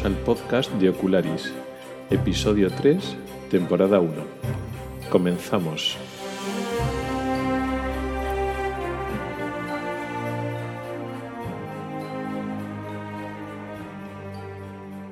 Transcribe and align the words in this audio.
al 0.00 0.14
podcast 0.14 0.72
de 0.72 0.88
Ocularis, 0.88 1.52
episodio 2.08 2.70
3, 2.70 3.14
temporada 3.50 4.00
1. 4.00 4.10
Comenzamos. 5.10 5.98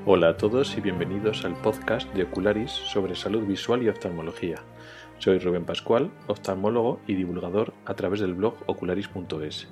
Hola 0.06 0.30
a 0.30 0.36
todos 0.38 0.74
y 0.78 0.80
bienvenidos 0.80 1.44
al 1.44 1.56
podcast 1.56 2.10
de 2.14 2.22
Ocularis 2.22 2.70
sobre 2.70 3.16
salud 3.16 3.42
visual 3.46 3.82
y 3.82 3.90
oftalmología. 3.90 4.62
Soy 5.18 5.38
Rubén 5.40 5.66
Pascual, 5.66 6.10
oftalmólogo 6.26 7.00
y 7.06 7.16
divulgador 7.16 7.74
a 7.84 7.92
través 7.92 8.20
del 8.20 8.32
blog 8.32 8.54
ocularis.es. 8.64 9.68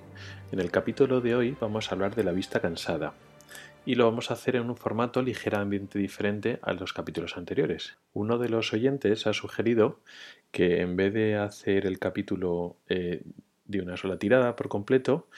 En 0.52 0.60
el 0.60 0.70
capítulo 0.70 1.22
de 1.22 1.34
hoy 1.34 1.56
vamos 1.58 1.90
a 1.90 1.94
hablar 1.94 2.14
de 2.14 2.24
la 2.24 2.32
vista 2.32 2.60
cansada, 2.60 3.14
y 3.84 3.94
lo 3.94 4.04
vamos 4.04 4.30
a 4.30 4.34
hacer 4.34 4.56
en 4.56 4.68
un 4.68 4.76
formato 4.76 5.22
ligeramente 5.22 5.98
diferente 5.98 6.58
a 6.62 6.74
los 6.74 6.92
capítulos 6.92 7.36
anteriores. 7.36 7.96
Uno 8.12 8.38
de 8.38 8.48
los 8.48 8.72
oyentes 8.72 9.26
ha 9.26 9.32
sugerido 9.32 10.00
que 10.50 10.80
en 10.82 10.96
vez 10.96 11.14
de 11.14 11.36
hacer 11.36 11.86
el 11.86 11.98
capítulo 11.98 12.76
eh, 12.88 13.22
de 13.64 13.80
una 13.80 13.96
sola 13.96 14.18
tirada 14.18 14.56
por 14.56 14.68
completo, 14.68 15.28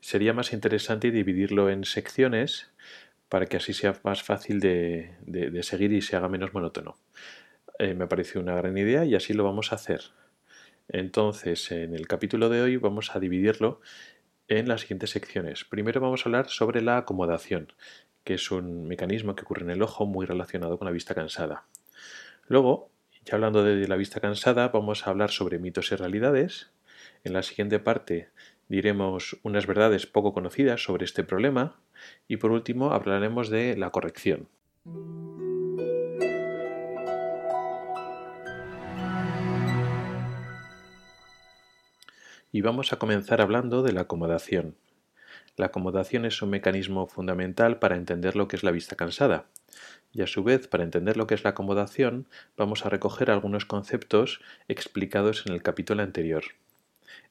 sería 0.00 0.34
más 0.34 0.52
interesante 0.52 1.10
dividirlo 1.10 1.70
en 1.70 1.84
secciones 1.84 2.70
para 3.28 3.46
que 3.46 3.56
así 3.56 3.72
sea 3.72 3.98
más 4.04 4.22
fácil 4.22 4.60
de, 4.60 5.60
seguir 5.62 5.92
y 5.92 6.02
se 6.02 6.16
haga 6.16 6.28
menos 6.28 6.52
monótono. 6.52 6.96
Eh, 7.78 7.94
me 7.94 8.06
pareció 8.06 8.40
una 8.40 8.54
gran 8.54 8.76
idea 8.76 9.04
y 9.04 9.14
así 9.14 9.32
lo 9.32 9.44
vamos 9.44 9.72
a 9.72 9.76
hacer. 9.76 10.02
Entonces, 10.88 11.72
en 11.72 11.94
el 11.94 12.06
capítulo 12.06 12.48
de 12.50 12.60
hoy 12.60 12.76
vamos 12.76 13.16
a 13.16 13.18
dividirlo 13.18 13.80
en 14.48 14.68
las 14.68 14.82
siguientes 14.82 15.10
secciones. 15.10 15.64
Primero 15.64 16.00
vamos 16.00 16.24
a 16.24 16.28
hablar 16.28 16.48
sobre 16.48 16.82
la 16.82 16.98
acomodación, 16.98 17.72
que 18.24 18.34
es 18.34 18.50
un 18.50 18.86
mecanismo 18.86 19.34
que 19.34 19.42
ocurre 19.42 19.62
en 19.62 19.70
el 19.70 19.82
ojo 19.82 20.06
muy 20.06 20.26
relacionado 20.26 20.78
con 20.78 20.86
la 20.86 20.92
vista 20.92 21.14
cansada. 21.14 21.64
Luego, 22.46 22.90
ya 23.24 23.34
hablando 23.34 23.62
de 23.64 23.88
la 23.88 23.96
vista 23.96 24.20
cansada, 24.20 24.68
vamos 24.68 25.06
a 25.06 25.10
hablar 25.10 25.30
sobre 25.30 25.58
mitos 25.58 25.92
y 25.92 25.96
realidades. 25.96 26.70
En 27.22 27.32
la 27.32 27.42
siguiente 27.42 27.78
parte 27.78 28.28
diremos 28.68 29.36
unas 29.42 29.66
verdades 29.66 30.06
poco 30.06 30.32
conocidas 30.32 30.82
sobre 30.82 31.04
este 31.04 31.24
problema 31.24 31.80
y 32.28 32.36
por 32.36 32.50
último 32.50 32.92
hablaremos 32.92 33.48
de 33.48 33.76
la 33.76 33.90
corrección. 33.90 34.48
Y 42.54 42.60
vamos 42.60 42.92
a 42.92 43.00
comenzar 43.00 43.40
hablando 43.40 43.82
de 43.82 43.92
la 43.92 44.02
acomodación. 44.02 44.76
La 45.56 45.66
acomodación 45.66 46.24
es 46.24 46.40
un 46.40 46.50
mecanismo 46.50 47.08
fundamental 47.08 47.80
para 47.80 47.96
entender 47.96 48.36
lo 48.36 48.46
que 48.46 48.54
es 48.54 48.62
la 48.62 48.70
vista 48.70 48.94
cansada. 48.94 49.46
Y 50.12 50.22
a 50.22 50.28
su 50.28 50.44
vez, 50.44 50.68
para 50.68 50.84
entender 50.84 51.16
lo 51.16 51.26
que 51.26 51.34
es 51.34 51.42
la 51.42 51.50
acomodación, 51.50 52.28
vamos 52.56 52.86
a 52.86 52.90
recoger 52.90 53.32
algunos 53.32 53.64
conceptos 53.64 54.40
explicados 54.68 55.42
en 55.46 55.52
el 55.52 55.64
capítulo 55.64 56.04
anterior. 56.04 56.44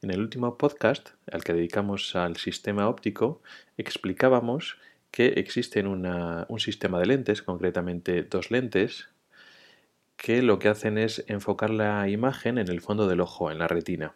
En 0.02 0.12
el 0.12 0.20
último 0.20 0.58
podcast, 0.58 1.12
al 1.32 1.46
que 1.46 1.54
dedicamos 1.54 2.18
al 2.18 2.36
sistema 2.36 2.90
óptico, 2.90 3.42
explicábamos 3.78 4.76
que 5.10 5.28
existe 5.38 5.88
un 5.88 6.60
sistema 6.60 7.00
de 7.00 7.06
lentes, 7.06 7.42
concretamente 7.44 8.24
dos 8.24 8.52
lentes, 8.52 9.08
que 10.18 10.42
lo 10.42 10.60
que 10.60 10.68
hacen 10.68 10.98
es 10.98 11.24
enfocar 11.30 11.70
la 11.70 12.10
imagen 12.10 12.58
en 12.58 12.68
el 12.68 12.82
fondo 12.82 13.08
del 13.08 13.22
ojo, 13.22 13.52
en 13.52 13.60
la 13.60 13.70
retina. 13.70 14.16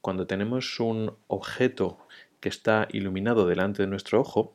Cuando 0.00 0.26
tenemos 0.26 0.80
un 0.80 1.16
objeto 1.26 1.98
que 2.40 2.48
está 2.48 2.88
iluminado 2.90 3.46
delante 3.46 3.82
de 3.82 3.88
nuestro 3.88 4.20
ojo, 4.20 4.54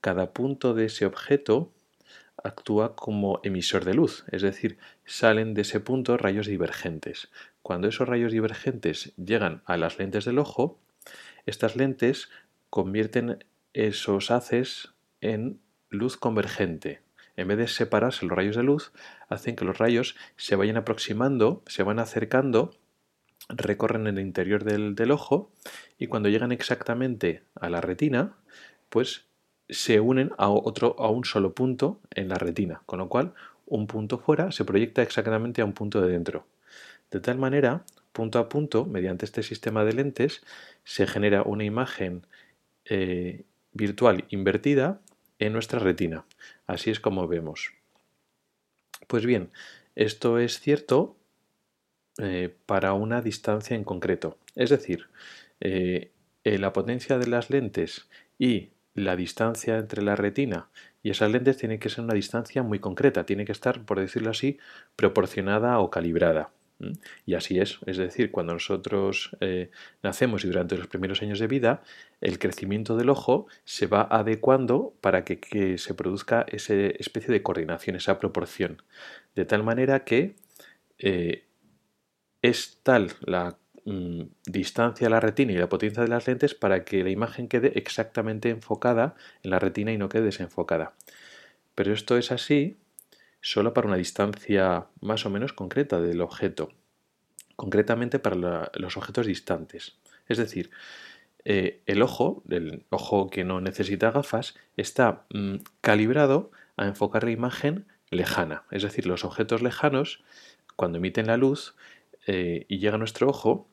cada 0.00 0.32
punto 0.32 0.74
de 0.74 0.86
ese 0.86 1.06
objeto 1.06 1.72
actúa 2.42 2.94
como 2.94 3.40
emisor 3.42 3.84
de 3.84 3.94
luz, 3.94 4.24
es 4.30 4.42
decir, 4.42 4.78
salen 5.04 5.54
de 5.54 5.62
ese 5.62 5.80
punto 5.80 6.16
rayos 6.16 6.46
divergentes. 6.46 7.30
Cuando 7.62 7.88
esos 7.88 8.08
rayos 8.08 8.32
divergentes 8.32 9.12
llegan 9.16 9.62
a 9.64 9.76
las 9.76 9.98
lentes 9.98 10.24
del 10.24 10.38
ojo, 10.38 10.78
estas 11.46 11.76
lentes 11.76 12.28
convierten 12.70 13.44
esos 13.72 14.30
haces 14.30 14.92
en 15.20 15.60
luz 15.88 16.16
convergente. 16.16 17.02
En 17.36 17.48
vez 17.48 17.58
de 17.58 17.68
separarse 17.68 18.26
los 18.26 18.36
rayos 18.36 18.56
de 18.56 18.62
luz, 18.62 18.92
hacen 19.28 19.56
que 19.56 19.64
los 19.64 19.78
rayos 19.78 20.16
se 20.36 20.56
vayan 20.56 20.76
aproximando, 20.76 21.62
se 21.66 21.82
van 21.82 21.98
acercando 21.98 22.70
recorren 23.48 24.06
el 24.06 24.18
interior 24.18 24.64
del, 24.64 25.10
ojo 25.10 25.50
y 25.98 26.06
cuando 26.06 26.28
llegan 26.28 26.52
exactamente 26.52 27.42
a 27.54 27.68
la 27.68 27.80
retina, 27.80 28.34
pues 28.88 29.26
se 29.68 30.00
unen 30.00 30.32
a, 30.38 30.48
otro, 30.48 30.96
a 30.98 31.10
un 31.10 31.24
solo 31.24 31.54
punto 31.54 32.00
en 32.10 32.28
la 32.28 32.36
retina, 32.36 32.82
con 32.86 32.98
lo 32.98 33.08
cual 33.08 33.34
un 33.66 33.86
punto 33.86 34.18
fuera 34.18 34.52
se 34.52 34.64
proyecta 34.64 35.02
exactamente 35.02 35.62
a 35.62 35.64
un 35.64 35.72
punto 35.72 36.00
de 36.00 36.12
dentro. 36.12 36.46
De 37.10 37.20
tal 37.20 37.38
manera, 37.38 37.84
punto 38.12 38.38
a 38.38 38.48
punto, 38.48 38.84
mediante 38.84 39.24
este 39.24 39.42
sistema 39.42 39.84
de 39.84 39.92
lentes, 39.92 40.42
se 40.84 41.06
genera 41.06 41.42
una 41.42 41.64
imagen 41.64 42.26
eh, 42.84 43.44
virtual 43.72 44.24
invertida 44.30 45.00
en 45.38 45.52
nuestra 45.52 45.78
retina. 45.78 46.24
Así 46.66 46.90
es 46.90 47.00
como 47.00 47.28
vemos. 47.28 47.72
Pues 49.06 49.26
bien, 49.26 49.50
esto 49.94 50.38
es 50.38 50.60
cierto 50.60 51.16
eh, 52.18 52.54
para 52.64 52.94
una 52.94 53.20
distancia 53.20 53.76
en 53.76 53.84
concreto. 53.84 54.38
Es 54.54 54.70
decir, 54.70 55.08
eh, 55.60 56.12
eh, 56.44 56.58
la 56.58 56.72
potencia 56.72 57.18
de 57.18 57.26
las 57.26 57.50
lentes 57.50 58.08
y 58.38 58.70
la 58.94 59.16
distancia 59.16 59.76
entre 59.76 60.00
la 60.00 60.16
retina 60.16 60.70
y 61.02 61.10
esas 61.10 61.30
lentes 61.30 61.58
tiene 61.58 61.78
que 61.78 61.90
ser 61.90 62.04
una 62.04 62.14
distancia 62.14 62.62
muy 62.62 62.78
concreta, 62.78 63.26
tiene 63.26 63.44
que 63.44 63.52
estar, 63.52 63.84
por 63.84 64.00
decirlo 64.00 64.30
así, 64.30 64.58
proporcionada 64.96 65.78
o 65.78 65.90
calibrada. 65.90 66.52
Y 67.26 67.34
así 67.34 67.58
es, 67.58 67.80
es 67.84 67.98
decir, 67.98 68.30
cuando 68.30 68.52
nosotros 68.54 69.34
nacemos 70.02 70.44
y 70.44 70.48
durante 70.48 70.76
los 70.76 70.88
primeros 70.88 71.22
años 71.22 71.38
de 71.38 71.46
vida, 71.46 71.82
el 72.20 72.38
crecimiento 72.38 72.96
del 72.98 73.08
ojo 73.08 73.46
se 73.64 73.86
va 73.86 74.02
adecuando 74.02 74.94
para 75.00 75.24
que, 75.24 75.78
se 75.78 75.94
produzca 75.94 76.44
esa 76.48 76.74
especie 76.74 77.32
de 77.32 77.42
coordinación, 77.42 77.96
esa 77.96 78.18
proporción, 78.18 78.82
de 79.34 79.46
tal 79.46 79.62
manera 79.62 80.04
que 80.04 80.34
es 82.46 82.78
tal 82.82 83.12
la 83.20 83.58
mm, 83.84 84.22
distancia 84.46 85.06
a 85.06 85.10
la 85.10 85.20
retina 85.20 85.52
y 85.52 85.56
la 85.56 85.68
potencia 85.68 86.02
de 86.02 86.08
las 86.08 86.26
lentes 86.26 86.54
para 86.54 86.84
que 86.84 87.02
la 87.02 87.10
imagen 87.10 87.48
quede 87.48 87.72
exactamente 87.78 88.50
enfocada 88.50 89.14
en 89.42 89.50
la 89.50 89.58
retina 89.58 89.92
y 89.92 89.98
no 89.98 90.08
quede 90.08 90.24
desenfocada. 90.24 90.94
Pero 91.74 91.92
esto 91.92 92.16
es 92.16 92.32
así 92.32 92.78
solo 93.40 93.74
para 93.74 93.88
una 93.88 93.96
distancia 93.96 94.86
más 95.00 95.26
o 95.26 95.30
menos 95.30 95.52
concreta 95.52 96.00
del 96.00 96.20
objeto, 96.20 96.72
concretamente 97.54 98.18
para 98.18 98.70
los 98.74 98.96
objetos 98.96 99.26
distantes. 99.26 99.98
Es 100.28 100.38
decir, 100.38 100.70
eh, 101.44 101.80
el 101.86 102.02
ojo, 102.02 102.42
el 102.48 102.84
ojo 102.90 103.30
que 103.30 103.44
no 103.44 103.60
necesita 103.60 104.10
gafas, 104.10 104.56
está 104.76 105.26
mm, 105.30 105.56
calibrado 105.80 106.50
a 106.76 106.86
enfocar 106.86 107.24
la 107.24 107.30
imagen 107.30 107.86
lejana. 108.10 108.64
Es 108.70 108.82
decir, 108.82 109.06
los 109.06 109.24
objetos 109.24 109.62
lejanos, 109.62 110.24
cuando 110.74 110.98
emiten 110.98 111.28
la 111.28 111.36
luz, 111.36 111.76
eh, 112.26 112.66
y 112.68 112.78
llega 112.78 112.96
a 112.96 112.98
nuestro 112.98 113.28
ojo, 113.28 113.68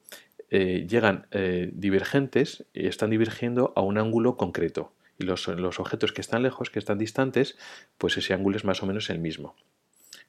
eh, 0.50 0.86
llegan 0.88 1.26
eh, 1.32 1.72
divergentes 1.74 2.66
y 2.74 2.88
están 2.88 3.10
divergiendo 3.10 3.74
a 3.76 3.82
un 3.82 3.98
ángulo 3.98 4.38
concreto. 4.38 4.94
Y 5.18 5.26
los, 5.26 5.48
los, 5.48 5.80
objetos 5.80 6.12
que 6.12 6.22
están 6.22 6.44
lejos, 6.44 6.70
que 6.70 6.80
están 6.80 6.98
distantes, 6.98 7.58
pues 7.98 8.18
ese 8.18 8.34
ángulo 8.34 8.58
es 8.58 8.64
más 8.64 8.84
o 8.84 8.86
menos 8.86 9.10
el 9.10 9.20
mismo. 9.20 9.56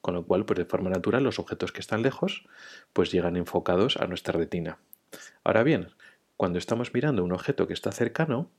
Con 0.00 0.14
lo 0.14 0.24
cual, 0.24 0.44
pues 0.44 0.58
de 0.58 0.64
forma 0.64 0.90
natural, 0.90 1.22
los 1.22 1.38
objetos 1.38 1.72
que 1.72 1.80
están 1.80 2.02
lejos, 2.02 2.46
pues 2.92 3.10
llegan 3.10 3.36
enfocados 3.36 3.96
a 3.98 4.06
nuestra 4.06 4.38
retina. 4.38 4.78
Ahora 5.42 5.62
bien, 5.62 5.88
cuando 6.36 6.58
estamos 6.58 6.92
mirando 6.92 7.22
un 7.22 7.32
objeto 7.32 7.66
que 7.66 7.74
está 7.74 7.92
cercano, 7.92 8.50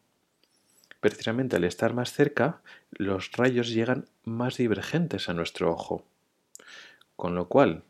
precisamente 0.99 1.55
al 1.55 1.63
estar 1.63 1.93
más 1.93 2.13
cerca, 2.13 2.61
los 2.91 3.31
rayos 3.31 3.69
llegan 3.69 4.05
más 4.23 4.57
divergentes 4.57 5.29
a 5.29 5.33
nuestro 5.33 5.71
ojo. 5.71 6.03
Con 7.15 7.35
lo 7.35 7.47
cual, 7.47 7.83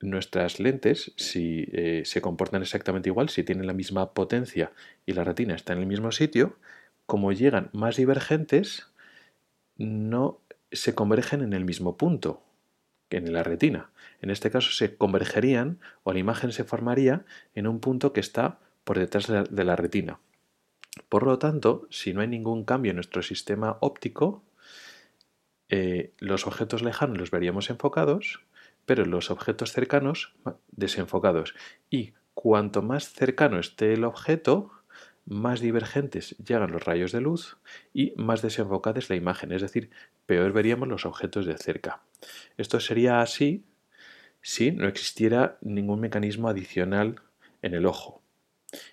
nuestras 0.00 0.60
lentes, 0.60 1.12
si 1.16 1.68
eh, 1.72 2.02
se 2.04 2.20
comportan 2.20 2.62
exactamente 2.62 3.08
igual, 3.08 3.28
si 3.28 3.42
tienen 3.42 3.66
la 3.66 3.72
misma 3.72 4.12
potencia 4.12 4.72
y 5.06 5.12
la 5.12 5.24
retina 5.24 5.54
está 5.54 5.72
en 5.72 5.80
el 5.80 5.86
mismo 5.86 6.12
sitio, 6.12 6.56
como 7.06 7.32
llegan 7.32 7.70
más 7.72 7.96
divergentes, 7.96 8.92
no 9.76 10.40
se 10.70 10.94
convergen 10.94 11.42
en 11.42 11.52
el 11.52 11.64
mismo 11.64 11.96
punto 11.96 12.42
que 13.08 13.16
en 13.16 13.32
la 13.32 13.42
retina. 13.42 13.90
En 14.20 14.30
este 14.30 14.50
caso 14.50 14.70
se 14.72 14.96
convergerían 14.96 15.78
o 16.02 16.12
la 16.12 16.18
imagen 16.18 16.52
se 16.52 16.64
formaría 16.64 17.24
en 17.54 17.66
un 17.66 17.80
punto 17.80 18.12
que 18.12 18.20
está 18.20 18.58
por 18.84 18.98
detrás 18.98 19.26
de 19.28 19.64
la 19.64 19.76
retina. 19.76 20.20
Por 21.08 21.24
lo 21.24 21.38
tanto, 21.38 21.86
si 21.90 22.12
no 22.12 22.20
hay 22.20 22.28
ningún 22.28 22.64
cambio 22.64 22.90
en 22.90 22.96
nuestro 22.96 23.22
sistema 23.22 23.78
óptico, 23.80 24.42
eh, 25.68 26.12
los 26.18 26.46
objetos 26.46 26.82
lejanos 26.82 27.18
los 27.18 27.30
veríamos 27.30 27.70
enfocados 27.70 28.40
pero 28.88 29.04
los 29.04 29.30
objetos 29.30 29.72
cercanos 29.72 30.32
desenfocados. 30.72 31.54
Y 31.90 32.14
cuanto 32.32 32.80
más 32.80 33.12
cercano 33.12 33.58
esté 33.58 33.92
el 33.92 34.02
objeto, 34.02 34.70
más 35.26 35.60
divergentes 35.60 36.34
llegan 36.38 36.72
los 36.72 36.82
rayos 36.82 37.12
de 37.12 37.20
luz 37.20 37.58
y 37.92 38.14
más 38.16 38.40
desenfocada 38.40 38.98
es 38.98 39.10
la 39.10 39.16
imagen, 39.16 39.52
es 39.52 39.60
decir, 39.60 39.90
peor 40.24 40.52
veríamos 40.52 40.88
los 40.88 41.04
objetos 41.04 41.44
de 41.44 41.58
cerca. 41.58 42.00
Esto 42.56 42.80
sería 42.80 43.20
así 43.20 43.66
si 44.40 44.70
no 44.70 44.88
existiera 44.88 45.58
ningún 45.60 46.00
mecanismo 46.00 46.48
adicional 46.48 47.20
en 47.60 47.74
el 47.74 47.84
ojo. 47.84 48.22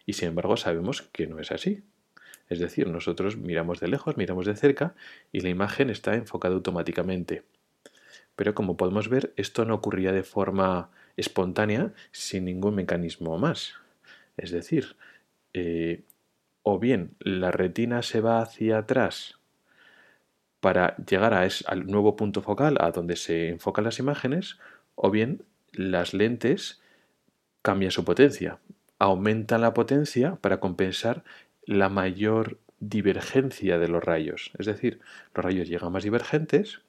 Y 0.05 0.11
sin 0.11 0.27
embargo 0.27 0.57
sabemos 0.57 1.03
que 1.03 1.25
no 1.25 1.39
es 1.39 1.53
así. 1.53 1.85
Es 2.49 2.59
decir, 2.59 2.89
nosotros 2.89 3.37
miramos 3.37 3.79
de 3.79 3.87
lejos, 3.87 4.17
miramos 4.17 4.45
de 4.45 4.57
cerca 4.57 4.93
y 5.31 5.39
la 5.39 5.47
imagen 5.47 5.89
está 5.89 6.15
enfocada 6.15 6.53
automáticamente. 6.53 7.45
Pero 8.35 8.53
como 8.53 8.77
podemos 8.77 9.09
ver, 9.09 9.33
esto 9.37 9.65
no 9.65 9.75
ocurría 9.75 10.11
de 10.11 10.23
forma 10.23 10.89
espontánea 11.17 11.93
sin 12.11 12.45
ningún 12.45 12.75
mecanismo 12.75 13.37
más. 13.37 13.73
Es 14.37 14.51
decir, 14.51 14.97
eh, 15.53 16.03
o 16.63 16.79
bien 16.79 17.15
la 17.19 17.51
retina 17.51 18.01
se 18.01 18.21
va 18.21 18.41
hacia 18.41 18.79
atrás 18.79 19.39
para 20.59 20.97
llegar 20.97 21.33
al 21.33 21.85
nuevo 21.85 22.15
punto 22.15 22.41
focal 22.41 22.77
a 22.81 22.91
donde 22.91 23.15
se 23.17 23.49
enfocan 23.49 23.83
las 23.83 23.99
imágenes, 23.99 24.57
o 24.95 25.11
bien 25.11 25.43
las 25.71 26.13
lentes 26.15 26.81
cambian 27.61 27.91
su 27.91 28.03
potencia, 28.03 28.57
aumentan 28.97 29.61
la 29.61 29.73
potencia 29.73 30.37
para 30.37 30.59
compensar 30.59 31.23
la 31.65 31.89
mayor 31.89 32.57
divergencia 32.79 33.77
de 33.77 33.87
los 33.87 34.03
rayos. 34.03 34.51
Es 34.57 34.65
decir, 34.65 34.99
los 35.35 35.45
rayos 35.45 35.67
llegan 35.67 35.91
más 35.91 36.03
divergentes 36.03 36.81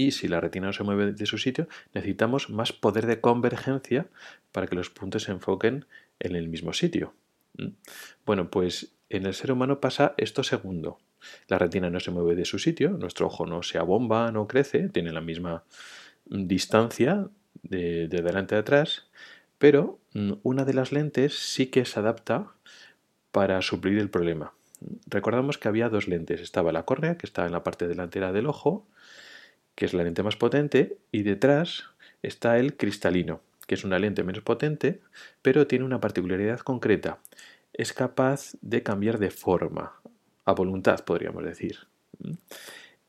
y 0.00 0.12
si 0.12 0.28
la 0.28 0.40
retina 0.40 0.68
no 0.68 0.72
se 0.72 0.82
mueve 0.82 1.12
de 1.12 1.26
su 1.26 1.36
sitio, 1.36 1.68
necesitamos 1.92 2.48
más 2.48 2.72
poder 2.72 3.04
de 3.06 3.20
convergencia 3.20 4.06
para 4.50 4.66
que 4.66 4.74
los 4.74 4.88
puntos 4.88 5.24
se 5.24 5.32
enfoquen 5.32 5.84
en 6.20 6.36
el 6.36 6.48
mismo 6.48 6.72
sitio. 6.72 7.12
¿Mm? 7.58 7.68
Bueno, 8.24 8.50
pues 8.50 8.94
en 9.10 9.26
el 9.26 9.34
ser 9.34 9.52
humano 9.52 9.78
pasa 9.78 10.14
esto 10.16 10.42
segundo. 10.42 10.98
La 11.48 11.58
retina 11.58 11.90
no 11.90 12.00
se 12.00 12.10
mueve 12.10 12.34
de 12.34 12.46
su 12.46 12.58
sitio, 12.58 12.90
nuestro 12.90 13.26
ojo 13.26 13.44
no 13.44 13.62
se 13.62 13.76
abomba, 13.76 14.32
no 14.32 14.48
crece, 14.48 14.88
tiene 14.88 15.12
la 15.12 15.20
misma 15.20 15.64
distancia 16.24 17.28
de, 17.62 18.08
de 18.08 18.22
delante 18.22 18.54
a 18.54 18.60
atrás, 18.60 19.10
pero 19.58 19.98
mm, 20.14 20.32
una 20.42 20.64
de 20.64 20.72
las 20.72 20.92
lentes 20.92 21.34
sí 21.34 21.66
que 21.66 21.84
se 21.84 22.00
adapta 22.00 22.54
para 23.32 23.60
suplir 23.60 23.98
el 23.98 24.08
problema. 24.08 24.54
Recordamos 25.06 25.58
que 25.58 25.68
había 25.68 25.90
dos 25.90 26.08
lentes. 26.08 26.40
Estaba 26.40 26.72
la 26.72 26.84
córnea, 26.84 27.18
que 27.18 27.26
está 27.26 27.44
en 27.44 27.52
la 27.52 27.62
parte 27.62 27.86
delantera 27.86 28.32
del 28.32 28.46
ojo, 28.46 28.86
que 29.80 29.86
es 29.86 29.94
la 29.94 30.04
lente 30.04 30.22
más 30.22 30.36
potente, 30.36 30.98
y 31.10 31.22
detrás 31.22 31.84
está 32.22 32.58
el 32.58 32.76
cristalino, 32.76 33.40
que 33.66 33.76
es 33.76 33.82
una 33.82 33.98
lente 33.98 34.22
menos 34.22 34.42
potente, 34.42 35.00
pero 35.40 35.66
tiene 35.66 35.86
una 35.86 36.02
particularidad 36.02 36.60
concreta. 36.60 37.20
Es 37.72 37.94
capaz 37.94 38.52
de 38.60 38.82
cambiar 38.82 39.18
de 39.18 39.30
forma, 39.30 39.94
a 40.44 40.52
voluntad 40.52 41.02
podríamos 41.06 41.42
decir. 41.44 41.78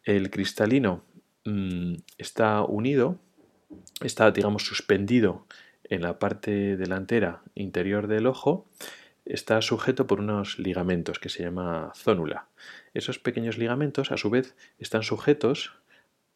El 0.05 0.31
cristalino 0.31 1.03
mm, 1.43 1.95
está 2.17 2.61
unido, 2.61 3.19
está, 4.01 4.31
digamos, 4.31 4.65
suspendido 4.65 5.45
en 5.83 6.01
la 6.01 6.19
parte 6.19 6.77
delantera 6.77 7.41
interior 7.53 8.07
del 8.07 8.27
ojo 8.27 8.65
está 9.25 9.61
sujeto 9.61 10.07
por 10.07 10.19
unos 10.19 10.57
ligamentos 10.57 11.19
que 11.19 11.29
se 11.29 11.43
llama 11.43 11.91
zónula. 11.95 12.47
Esos 12.93 13.19
pequeños 13.19 13.57
ligamentos, 13.57 14.11
a 14.11 14.17
su 14.17 14.29
vez, 14.29 14.55
están 14.79 15.03
sujetos 15.03 15.80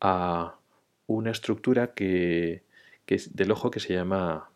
a 0.07 0.59
una 1.07 1.31
estructura 1.31 1.95
que, 1.95 2.63
es 3.07 3.35
del 3.35 3.49
ojo 3.49 3.71
que 3.71 3.79
se 3.79 3.93
llama 3.95 4.51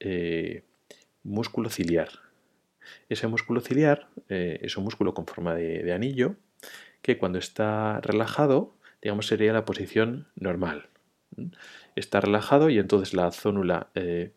eh, 0.00 0.64
músculo 1.22 1.70
ciliar. 1.70 2.08
Ese 3.08 3.28
músculo 3.28 3.60
ciliar 3.60 4.08
eh, 4.28 4.58
es 4.62 4.76
un 4.76 4.82
músculo 4.82 5.14
con 5.14 5.26
forma 5.26 5.54
de, 5.54 5.92
anillo 5.92 6.34
que 7.02 7.18
cuando 7.18 7.38
está 7.38 8.00
relajado, 8.00 8.74
digamos, 9.00 9.28
sería 9.28 9.52
la 9.52 9.64
posición 9.64 10.26
normal. 10.34 10.88
Está 11.94 12.20
relajado 12.20 12.68
y 12.68 12.80
entonces 12.80 13.14
la 13.14 13.30
zónula 13.30 13.90
eh, 13.94 14.32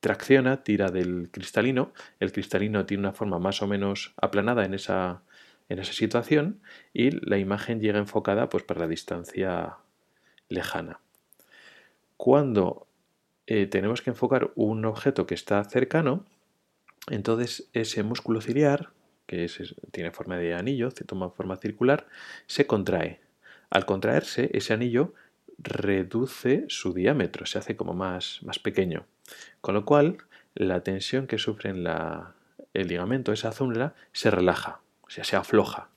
tracciona, 0.00 0.64
tira 0.64 0.90
del 0.90 1.28
cristalino, 1.30 1.92
el 2.18 2.32
cristalino 2.32 2.86
tiene 2.86 3.02
una 3.02 3.12
forma 3.12 3.38
más 3.38 3.60
o 3.60 3.66
menos 3.66 4.14
aplanada 4.16 4.64
en 4.64 4.72
esa, 4.72 5.22
en 5.68 5.78
esa 5.78 5.92
situación 5.92 6.60
y 6.92 7.10
la 7.10 7.38
imagen 7.38 7.80
llega 7.80 7.98
enfocada 7.98 8.48
pues 8.48 8.64
para 8.64 8.80
la 8.80 8.88
distancia 8.88 9.76
lejana. 10.48 11.00
Cuando 12.16 12.86
eh, 13.46 13.66
tenemos 13.66 14.02
que 14.02 14.10
enfocar 14.10 14.50
un 14.56 14.84
objeto 14.84 15.26
que 15.26 15.34
está 15.34 15.62
cercano, 15.64 16.24
entonces 17.10 17.68
ese 17.72 18.02
músculo 18.02 18.40
ciliar, 18.40 18.90
que 19.26 19.50
tiene 19.90 20.10
forma 20.10 20.36
de 20.38 20.54
anillo, 20.54 20.90
toma 20.90 21.30
forma 21.30 21.56
circular, 21.56 22.06
se 22.46 22.66
contrae. 22.66 23.20
Al 23.70 23.84
contraerse, 23.84 24.50
ese 24.54 24.72
anillo 24.72 25.12
reduce 25.58 26.64
su 26.68 26.94
diámetro, 26.94 27.44
se 27.44 27.58
hace 27.58 27.76
como 27.76 27.92
más, 27.92 28.40
más 28.42 28.58
pequeño. 28.58 29.06
Con 29.60 29.74
lo 29.74 29.84
cual, 29.84 30.18
la 30.54 30.82
tensión 30.82 31.26
que 31.26 31.38
sufre 31.38 31.70
en 31.70 31.86
el 32.74 32.88
ligamento, 32.88 33.32
esa 33.32 33.52
zónula, 33.52 33.94
se 34.12 34.30
relaja, 34.30 34.80
o 35.08 35.10
sea, 35.10 35.24
se 35.24 35.36
afloja. 35.36 35.88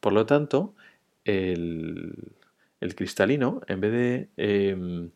Por 0.00 0.12
lo 0.12 0.26
tanto, 0.26 0.74
el, 1.24 2.34
cristalino, 2.96 3.60
en 3.66 3.80
vez 3.80 3.92
de 3.92 4.28
em, 4.36 5.10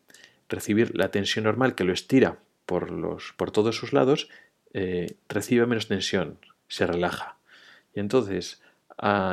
recibir 0.47 0.95
la 0.95 1.11
tensión 1.11 1.45
normal 1.45 1.75
que 1.75 1.83
lo 1.83 1.93
estira 1.93 2.39
por, 2.65 3.51
todos 3.51 3.75
sus 3.75 3.93
lados, 3.93 4.29
eh, 4.73 5.15
recibe 5.27 5.65
menos 5.65 5.87
tensión, 5.87 6.37
se 6.67 6.85
relaja. 6.85 7.37
Y 7.93 7.99
entonces, 7.99 8.61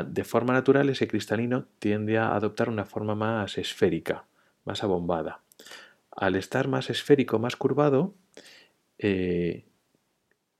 de 0.06 0.24
forma 0.24 0.52
natural, 0.52 0.88
ese 0.88 1.08
cristalino 1.08 1.66
tiende 1.78 2.18
a 2.18 2.34
adoptar 2.34 2.68
una 2.68 2.84
forma 2.84 3.14
más 3.14 3.58
esférica, 3.58 4.24
más 4.64 4.82
abombada. 4.82 5.40
Al 6.10 6.36
estar 6.36 6.68
más 6.68 6.88
esférico, 6.88 7.38
más 7.38 7.56
curvado, 7.56 8.14
eh, 8.98 9.64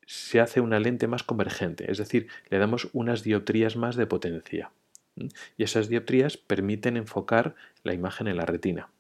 se 0.07 0.41
hace 0.41 0.61
una 0.61 0.81
lente 0.81 1.09
más 1.09 1.23
convergente, 1.23 1.91
es 1.91 1.99
decir, 1.99 2.29
le 2.49 2.59
damos 2.59 2.89
unas 2.93 3.23
dioptrías 3.23 3.77
más 3.77 3.97
de 3.97 4.07
potencia. 4.07 4.71
Y 5.57 5.65
esas 5.65 5.89
dioptrías 5.89 6.37
permiten 6.37 6.97
enfocar 6.97 7.55
la 7.83 7.95
imagen 7.95 8.29
en 8.29 8.37
la 8.37 8.47
retina. 8.47 8.91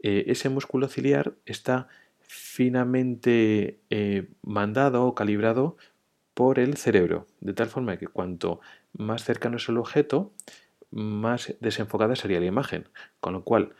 Eh, 0.00 0.24
ese 0.28 0.48
músculo 0.48 0.88
ciliar 0.88 1.34
está 1.44 1.88
finamente 2.20 3.80
eh, 3.90 4.28
mandado 4.42 5.04
o 5.04 5.14
calibrado 5.14 5.76
por 6.34 6.58
el 6.58 6.76
cerebro, 6.76 7.26
de 7.40 7.52
tal 7.52 7.68
forma 7.68 7.96
que 7.96 8.06
cuanto 8.06 8.60
más 8.92 9.24
cercano 9.24 9.56
es 9.56 9.68
el 9.68 9.78
objeto, 9.78 10.32
más 10.90 11.54
desenfocada 11.60 12.14
sería 12.14 12.38
la 12.38 12.46
imagen, 12.46 12.88
con 13.20 13.32
lo 13.32 13.42
cual 13.42 13.74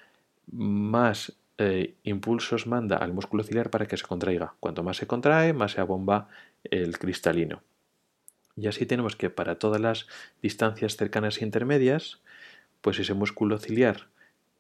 más 0.51 1.39
eh, 1.59 1.97
impulsos 2.05 2.69
manda 2.69 2.97
al 2.97 3.13
músculo 3.13 3.43
ciliar 3.43 3.71
para 3.71 3.87
que 3.87 3.97
se 3.97 4.07
contraiga. 4.07 4.55
Cuanto 4.61 4.85
más 4.85 4.97
se 4.97 5.09
contrae, 5.09 5.53
más 5.53 5.73
se 5.73 5.81
abomba 5.81 6.29
el 6.63 6.99
cristalino. 6.99 7.63
Y 8.57 8.69
así 8.69 8.87
tenemos 8.87 9.17
que 9.17 9.29
para 9.29 9.59
todas 9.59 9.81
las 9.81 10.07
distancias 10.41 10.97
cercanas 10.97 11.41
e 11.41 11.45
intermedias, 11.45 12.21
pues 12.81 12.99
ese 13.01 13.15
músculo 13.15 13.59
ciliar 13.59 14.07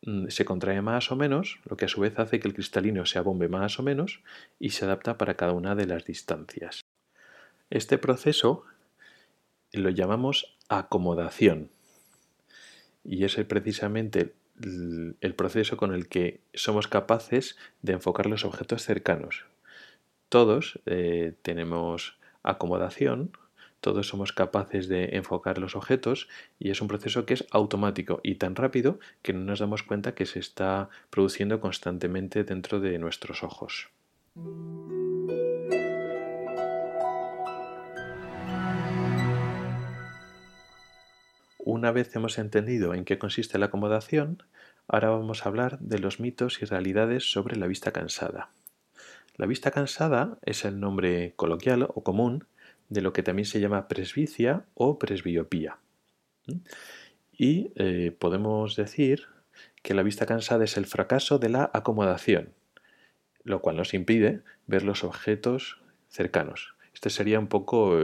mm, 0.02 0.28
se 0.28 0.44
contrae 0.44 0.82
más 0.82 1.12
o 1.12 1.16
menos, 1.16 1.60
lo 1.64 1.76
que 1.76 1.84
a 1.84 1.88
su 1.88 2.00
vez 2.00 2.18
hace 2.18 2.40
que 2.40 2.48
el 2.48 2.54
cristalino 2.54 3.06
se 3.06 3.18
abombe 3.18 3.48
más 3.48 3.78
o 3.78 3.84
menos 3.84 4.20
y 4.58 4.70
se 4.70 4.84
adapta 4.84 5.18
para 5.18 5.34
cada 5.34 5.52
una 5.52 5.76
de 5.76 5.86
las 5.86 6.04
distancias. 6.04 6.84
Este 7.70 7.98
proceso 7.98 8.64
lo 9.72 9.90
llamamos 9.90 10.56
acomodación 10.68 11.70
y 13.04 13.24
es 13.24 13.36
precisamente 13.46 14.34
el 14.60 15.34
proceso 15.34 15.76
con 15.76 15.94
el 15.94 16.08
que 16.08 16.40
somos 16.54 16.88
capaces 16.88 17.56
de 17.82 17.92
enfocar 17.92 18.26
los 18.26 18.44
objetos 18.44 18.82
cercanos. 18.82 19.44
Todos 20.28 20.80
eh, 20.86 21.34
tenemos 21.42 22.18
acomodación, 22.42 23.32
todos 23.80 24.08
somos 24.08 24.32
capaces 24.32 24.88
de 24.88 25.16
enfocar 25.16 25.58
los 25.58 25.76
objetos 25.76 26.28
y 26.58 26.70
es 26.70 26.80
un 26.80 26.88
proceso 26.88 27.24
que 27.26 27.34
es 27.34 27.46
automático 27.50 28.20
y 28.22 28.34
tan 28.34 28.56
rápido 28.56 28.98
que 29.22 29.32
no 29.32 29.40
nos 29.40 29.60
damos 29.60 29.82
cuenta 29.82 30.14
que 30.14 30.26
se 30.26 30.40
está 30.40 30.88
produciendo 31.10 31.60
constantemente 31.60 32.44
dentro 32.44 32.80
de 32.80 32.98
nuestros 32.98 33.44
ojos. 33.44 33.88
Una 41.70 41.92
vez 41.92 42.16
hemos 42.16 42.38
entendido 42.38 42.94
en 42.94 43.04
qué 43.04 43.18
consiste 43.18 43.58
la 43.58 43.66
acomodación, 43.66 44.42
ahora 44.86 45.10
vamos 45.10 45.44
a 45.44 45.50
hablar 45.50 45.78
de 45.80 45.98
los 45.98 46.18
mitos 46.18 46.62
y 46.62 46.64
realidades 46.64 47.30
sobre 47.30 47.56
la 47.56 47.66
vista 47.66 47.92
cansada. 47.92 48.48
La 49.36 49.44
vista 49.44 49.70
cansada 49.70 50.38
es 50.46 50.64
el 50.64 50.80
nombre 50.80 51.34
coloquial 51.36 51.82
o 51.82 52.02
común 52.02 52.46
de 52.88 53.02
lo 53.02 53.12
que 53.12 53.22
también 53.22 53.44
se 53.44 53.60
llama 53.60 53.86
presbicia 53.86 54.64
o 54.72 54.98
presbiopía. 54.98 55.76
Y 57.36 57.70
eh, 57.76 58.16
podemos 58.18 58.74
decir 58.74 59.26
que 59.82 59.92
la 59.92 60.02
vista 60.02 60.24
cansada 60.24 60.64
es 60.64 60.78
el 60.78 60.86
fracaso 60.86 61.38
de 61.38 61.50
la 61.50 61.70
acomodación, 61.74 62.54
lo 63.44 63.60
cual 63.60 63.76
nos 63.76 63.92
impide 63.92 64.40
ver 64.66 64.84
los 64.84 65.04
objetos 65.04 65.82
cercanos. 66.08 66.76
Esta 66.94 67.10
sería 67.10 67.38
un 67.38 67.48
poco 67.48 67.94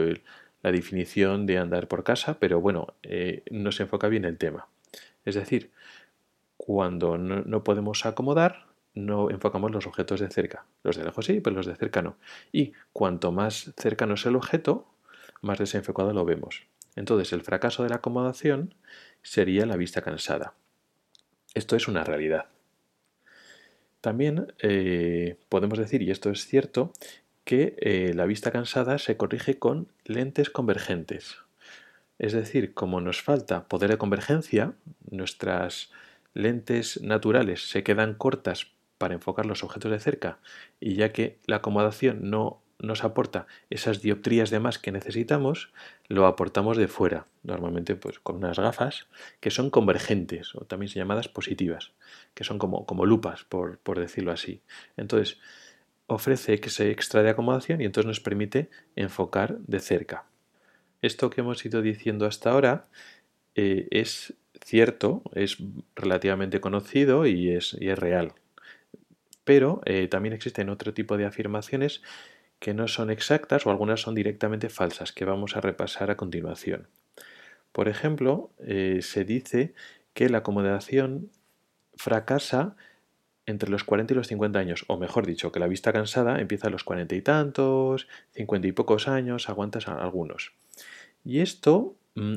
la 0.65 0.73
definición 0.73 1.45
de 1.45 1.59
andar 1.59 1.89
por 1.89 2.05
casa, 2.05 2.39
pero 2.41 2.59
bueno, 2.59 2.95
eh, 3.03 3.43
no 3.51 3.71
se 3.71 3.83
enfoca 3.83 4.09
bien 4.09 4.25
el 4.25 4.39
tema. 4.39 4.67
Es 5.27 5.35
decir, 5.35 5.71
cuando 6.57 7.19
no, 7.19 7.63
podemos 7.63 8.07
acomodar, 8.07 8.65
no 8.95 9.31
enfocamos 9.31 9.73
los 9.73 9.87
objetos 9.87 10.21
de 10.21 10.31
cerca. 10.31 10.65
Los 10.83 10.97
de 10.97 11.05
lejos 11.05 11.27
sí, 11.27 11.41
pero 11.41 11.55
los 11.55 11.67
de 11.67 11.77
cerca 11.77 12.01
no. 12.01 12.17
Y 12.51 12.73
cuanto 12.95 13.31
más 13.31 13.75
cercano 13.77 14.15
es 14.15 14.25
el 14.25 14.37
objeto, 14.37 14.87
más 15.43 15.59
desenfocado 15.59 16.15
lo 16.15 16.25
vemos. 16.25 16.65
Entonces, 16.97 17.35
el 17.35 17.43
fracaso 17.43 17.83
de 17.83 17.91
la 17.91 17.97
acomodación 17.97 18.75
sería 19.21 19.67
la 19.67 19.77
vista 19.77 20.01
cansada. 20.01 20.55
Esto 21.53 21.77
es 21.77 21.89
una 21.89 22.05
realidad. 22.05 22.47
También 24.01 24.55
eh, 24.63 25.37
podemos 25.51 25.79
decir, 25.79 26.01
y 26.01 26.11
esto 26.11 26.31
es 26.31 26.47
cierto, 26.47 26.91
que 27.45 27.77
eh, 27.79 28.13
la 28.15 28.27
vista 28.27 28.51
cansada 28.51 28.99
se 28.99 29.17
corrige 29.17 29.59
con 29.59 29.89
lentes 30.05 30.51
convergentes. 30.51 31.37
Es 32.19 32.33
decir, 32.33 32.75
como 32.75 33.01
nos 33.01 33.23
falta 33.23 33.69
poder 33.69 33.91
de 33.91 33.99
convergencia, 33.99 34.75
nuestras 35.11 35.91
lentes 36.33 37.01
naturales 37.03 37.69
se 37.69 37.83
quedan 37.83 38.15
cortas 38.15 38.73
para 38.99 39.15
enfocar 39.15 39.47
los 39.47 39.65
objetos 39.65 39.91
de 39.91 40.01
cerca 40.01 40.39
y 40.81 40.95
ya 40.95 41.13
que 41.13 41.39
la 41.47 41.57
acomodación 41.57 42.31
no 42.31 42.63
nos 42.79 43.05
aporta 43.05 43.47
esas 43.71 44.03
dioptrías 44.03 44.51
de 44.51 44.61
más 44.61 44.79
que 44.79 44.93
necesitamos, 44.93 45.73
lo 46.09 46.27
aportamos 46.27 46.77
de 46.77 46.89
fuera, 46.89 47.27
normalmente 47.43 47.97
pues 47.97 48.19
con 48.19 48.37
unas 48.37 48.59
gafas 48.59 49.07
que 49.41 49.51
son 49.51 49.71
convergentes 49.71 50.55
o 50.55 50.65
también 50.65 50.91
llamadas 50.93 51.29
positivas, 51.29 51.93
que 52.35 52.45
son 52.45 52.59
como, 52.59 52.87
como 52.87 53.07
lupas, 53.07 53.45
por, 53.45 53.79
decirlo 53.99 54.33
así. 54.33 54.63
Entonces, 54.97 55.39
ofrece 56.07 56.61
ese 56.63 56.91
extra 56.91 57.23
de 57.23 57.31
acomodación 57.31 57.81
y 57.81 57.85
entonces 57.85 58.07
nos 58.07 58.21
permite 58.21 58.69
enfocar 58.97 59.59
de 59.59 59.81
cerca. 59.81 60.25
Esto 61.03 61.31
que 61.31 61.41
hemos 61.41 61.65
ido 61.65 61.83
diciendo 61.83 62.27
hasta 62.27 62.51
ahora 62.51 62.87
eh, 63.55 63.89
es 63.91 64.35
cierto, 64.65 65.23
es 65.35 65.59
relativamente 65.95 66.61
conocido 66.61 67.27
y 67.27 67.51
es, 67.51 67.77
y 67.79 67.89
es 67.89 67.99
real. 67.99 68.33
Pero 69.45 69.83
eh, 69.85 70.09
también 70.09 70.33
existen 70.33 70.71
otro 70.71 70.95
tipo 70.95 71.17
de 71.17 71.27
afirmaciones 71.27 72.03
que 72.59 72.73
no 72.73 72.89
son 72.89 73.11
exactas 73.11 73.67
o 73.67 73.71
algunas 73.71 74.01
son 74.01 74.15
directamente 74.15 74.71
falsas, 74.71 75.13
que 75.13 75.27
vamos 75.27 75.57
a 75.57 75.61
repasar 75.61 76.11
a 76.11 76.17
continuación. 76.17 76.89
Por 77.73 77.89
ejemplo, 77.89 78.51
eh, 78.61 79.01
se 79.03 79.25
dice 79.25 79.75
que 80.15 80.29
la 80.29 80.39
acomodación 80.39 81.31
fracasa 81.97 82.77
entre 83.47 83.71
los 83.71 83.85
40 83.85 84.13
y 84.13 84.17
los 84.17 84.29
50 84.29 84.59
años, 84.59 84.85
o 84.89 84.97
mejor 84.97 85.27
dicho, 85.27 85.53
que 85.53 85.61
la 85.61 85.69
vista 85.69 85.93
cansada 85.93 86.41
empieza 86.41 86.69
a 86.69 86.71
los 86.71 86.85
40 86.85 87.15
y 87.15 87.23
tantos, 87.23 88.09
50 88.33 88.69
y 88.69 88.73
pocos 88.73 89.09
años, 89.09 89.49
aguantas 89.49 89.89
algunos. 89.89 90.53
Y 91.25 91.41
esto 91.41 91.97
mm, 92.15 92.37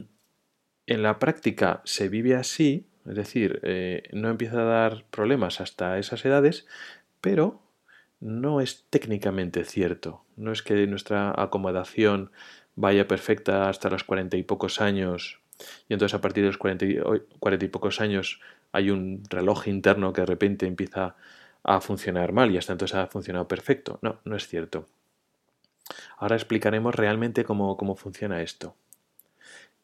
en 0.87 1.03
la 1.03 1.19
práctica 1.19 1.81
se 1.85 2.09
vive 2.09 2.35
así, 2.35 2.87
es 3.05 3.15
decir, 3.15 3.59
eh, 3.63 4.03
no 4.11 4.29
empieza 4.29 4.61
a 4.61 4.65
dar 4.65 5.05
problemas 5.09 5.61
hasta 5.61 5.97
esas 5.97 6.25
edades, 6.25 6.67
pero 7.21 7.61
no 8.19 8.61
es 8.61 8.85
técnicamente 8.89 9.63
cierto. 9.63 10.25
No 10.35 10.51
es 10.51 10.61
que 10.61 10.87
nuestra 10.87 11.33
acomodación 11.41 12.31
vaya 12.75 13.07
perfecta 13.07 13.69
hasta 13.69 13.89
los 13.89 14.03
cuarenta 14.03 14.37
y 14.37 14.43
pocos 14.43 14.81
años 14.81 15.39
y 15.87 15.93
entonces 15.93 16.13
a 16.13 16.21
partir 16.21 16.43
de 16.43 16.49
los 16.49 16.57
cuarenta 16.57 16.85
y, 16.85 17.67
pocos 17.69 18.01
años 18.01 18.39
hay 18.77 18.89
un 18.89 19.23
reloj 19.29 19.67
interno 19.67 20.13
que 20.13 20.21
de 20.21 20.27
repente 20.27 20.65
empieza 20.65 21.15
a 21.63 21.81
funcionar 21.81 22.31
mal 22.31 22.51
y 22.51 22.57
hasta 22.57 22.73
entonces 22.73 22.95
ha 22.95 23.07
funcionado 23.07 23.47
perfecto. 23.47 23.99
No, 24.01 24.19
no 24.23 24.35
es 24.35 24.47
cierto. 24.47 24.87
Ahora 26.17 26.35
explicaremos 26.35 26.95
realmente 26.95 27.43
cómo, 27.43 27.95
funciona 27.95 28.41
esto. 28.41 28.75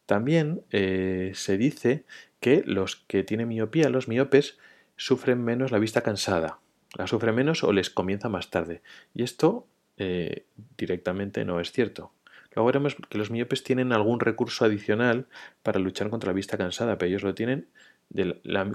También 0.06 0.62
eh, 0.70 1.32
se 1.34 1.56
dice 1.56 2.04
que 2.40 2.62
los 2.66 2.96
que 2.96 3.24
tienen 3.24 3.48
miopía, 3.48 3.88
los 3.88 4.08
miopes, 4.08 4.58
sufren 4.96 5.42
menos 5.42 5.72
la 5.72 5.78
vista 5.78 6.02
cansada 6.02 6.58
la 6.96 7.06
sufre 7.06 7.32
menos 7.32 7.64
o 7.64 7.72
les 7.72 7.90
comienza 7.90 8.28
más 8.28 8.50
tarde. 8.50 8.82
Y 9.14 9.22
esto 9.22 9.66
eh, 9.96 10.44
directamente 10.76 11.44
no 11.44 11.60
es 11.60 11.72
cierto. 11.72 12.12
Luego 12.54 12.66
veremos 12.66 12.96
que 13.08 13.18
los 13.18 13.30
miopes 13.30 13.64
tienen 13.64 13.92
algún 13.92 14.20
recurso 14.20 14.64
adicional 14.64 15.26
para 15.62 15.80
luchar 15.80 16.08
contra 16.08 16.28
la 16.28 16.34
vista 16.34 16.56
cansada, 16.56 16.98
pero 16.98 17.08
ellos 17.08 17.24
lo 17.24 17.34
tienen 17.34 17.66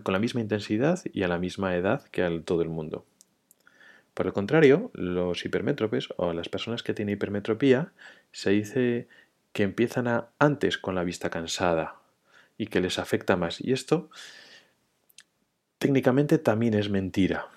con 0.03 0.13
la 0.13 0.19
misma 0.19 0.41
intensidad 0.41 1.01
y 1.11 1.23
a 1.23 1.27
la 1.27 1.37
misma 1.37 1.75
edad 1.75 2.03
que 2.09 2.23
al 2.23 2.43
todo 2.43 2.61
el 2.61 2.69
mundo. 2.69 3.05
Por 4.13 4.27
el 4.27 4.33
contrario, 4.33 4.91
los 4.93 5.45
hipermétropes 5.45 6.09
o 6.17 6.33
las 6.33 6.49
personas 6.49 6.83
que 6.83 6.93
tienen 6.93 7.13
hipermetropía 7.13 7.93
se 8.31 8.49
dice 8.49 9.07
que 9.53 9.63
empiezan 9.63 10.25
antes 10.39 10.77
con 10.77 10.95
la 10.95 11.03
vista 11.03 11.29
cansada 11.29 11.95
y 12.57 12.67
que 12.67 12.81
les 12.81 12.99
afecta 12.99 13.37
más. 13.37 13.61
Y 13.61 13.71
esto 13.71 14.09
técnicamente 15.77 16.37
también 16.37 16.73
es 16.73 16.89
mentira. 16.89 17.47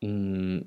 Mm, 0.00 0.60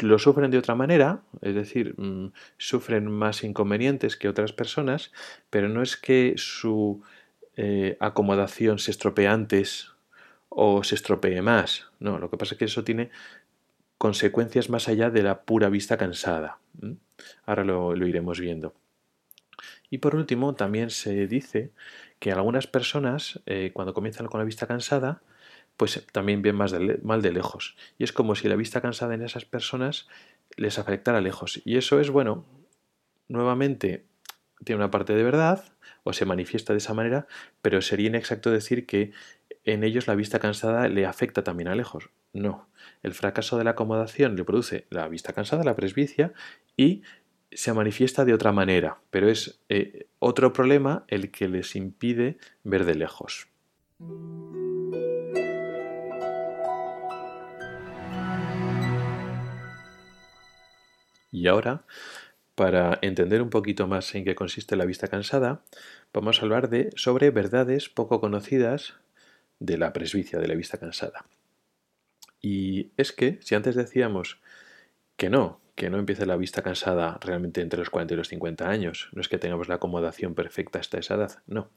lo 0.00 0.18
sufren 0.18 0.50
de 0.50 0.58
otra 0.58 0.74
manera, 0.74 1.22
es 1.42 1.54
decir, 1.54 1.94
mm, 1.98 2.32
sufren 2.58 3.10
más 3.10 3.44
inconvenientes 3.44 4.16
que 4.16 4.28
otras 4.28 4.52
personas, 4.52 5.12
pero 5.50 5.68
no 5.68 5.82
es 5.82 5.96
que 5.96 6.34
su 6.36 7.02
eh, 7.56 7.96
acomodación 8.00 8.78
se 8.78 8.90
estropee 8.90 9.28
antes 9.28 9.92
o 10.48 10.84
se 10.84 10.94
estropee 10.94 11.42
más, 11.42 11.90
no, 11.98 12.18
lo 12.18 12.30
que 12.30 12.36
pasa 12.36 12.54
es 12.54 12.58
que 12.58 12.64
eso 12.66 12.84
tiene 12.84 13.10
consecuencias 13.98 14.70
más 14.70 14.88
allá 14.88 15.10
de 15.10 15.22
la 15.22 15.42
pura 15.42 15.68
vista 15.68 15.96
cansada. 15.96 16.58
Ahora 17.46 17.64
lo, 17.64 17.94
iremos 18.06 18.40
viendo. 18.40 18.74
Y 19.90 19.98
por 19.98 20.14
último, 20.14 20.54
también 20.54 20.90
se 20.90 21.26
dice 21.26 21.70
que 22.18 22.32
algunas 22.32 22.66
personas, 22.66 23.40
eh, 23.46 23.70
cuando 23.72 23.94
comienzan 23.94 24.26
con 24.26 24.40
la 24.40 24.44
vista 24.44 24.66
cansada, 24.66 25.22
pues 25.76 26.06
también 26.12 26.42
ven 26.42 26.56
más 26.56 26.74
mal 27.02 27.22
de 27.22 27.32
lejos. 27.32 27.76
Y 27.98 28.04
es 28.04 28.12
como 28.12 28.34
si 28.34 28.48
la 28.48 28.56
vista 28.56 28.80
cansada 28.80 29.14
en 29.14 29.22
esas 29.22 29.44
personas 29.44 30.08
les 30.56 30.78
afectara 30.78 31.20
lejos. 31.20 31.60
Y 31.64 31.76
eso 31.76 32.00
es, 32.00 32.10
bueno, 32.10 32.44
nuevamente 33.28 34.04
tiene 34.64 34.80
una 34.80 34.90
parte 34.90 35.14
de 35.14 35.22
verdad 35.22 35.64
o 36.04 36.12
se 36.12 36.24
manifiesta 36.24 36.72
de 36.72 36.78
esa 36.78 36.94
manera, 36.94 37.26
pero 37.60 37.82
sería 37.82 38.08
inexacto 38.08 38.50
decir 38.50 38.86
que 38.86 39.12
en 39.64 39.82
ellos 39.82 40.06
la 40.06 40.14
vista 40.14 40.38
cansada 40.38 40.88
le 40.88 41.06
afecta 41.06 41.42
también 41.42 41.68
a 41.68 41.74
lejos. 41.74 42.10
No, 42.32 42.68
el 43.02 43.14
fracaso 43.14 43.58
de 43.58 43.64
la 43.64 43.70
acomodación 43.70 44.36
le 44.36 44.44
produce 44.44 44.86
la 44.90 45.08
vista 45.08 45.32
cansada, 45.32 45.64
la 45.64 45.74
presbicia, 45.74 46.32
y 46.76 47.02
se 47.50 47.72
manifiesta 47.72 48.24
de 48.24 48.34
otra 48.34 48.52
manera, 48.52 48.98
pero 49.10 49.28
es 49.28 49.60
eh, 49.68 50.06
otro 50.18 50.52
problema 50.52 51.04
el 51.08 51.30
que 51.30 51.48
les 51.48 51.76
impide 51.76 52.38
ver 52.64 52.84
de 52.84 52.94
lejos. 52.96 53.48
Y 61.30 61.48
ahora, 61.48 61.84
para 62.54 62.98
entender 63.02 63.42
un 63.42 63.50
poquito 63.50 63.86
más 63.86 64.14
en 64.14 64.24
qué 64.24 64.34
consiste 64.34 64.76
la 64.76 64.84
vista 64.84 65.08
cansada, 65.08 65.62
vamos 66.12 66.38
a 66.38 66.42
hablar 66.42 66.68
de, 66.68 66.90
sobre 66.96 67.30
verdades 67.30 67.88
poco 67.88 68.20
conocidas 68.20 68.94
de 69.58 69.78
la 69.78 69.92
presbicia, 69.92 70.38
de 70.38 70.48
la 70.48 70.54
vista 70.54 70.78
cansada. 70.78 71.26
Y 72.40 72.92
es 72.96 73.12
que, 73.12 73.38
si 73.42 73.54
antes 73.54 73.74
decíamos 73.74 74.40
que 75.16 75.30
no, 75.30 75.60
que 75.74 75.90
no 75.90 75.98
empiece 75.98 76.26
la 76.26 76.36
vista 76.36 76.62
cansada 76.62 77.18
realmente 77.20 77.60
entre 77.60 77.78
los 77.78 77.90
40 77.90 78.14
y 78.14 78.16
los 78.16 78.28
50 78.28 78.68
años, 78.68 79.08
no 79.12 79.20
es 79.20 79.28
que 79.28 79.38
tengamos 79.38 79.68
la 79.68 79.76
acomodación 79.76 80.34
perfecta 80.34 80.78
hasta 80.78 80.98
esa 80.98 81.14
edad, 81.14 81.42
no. 81.46 81.70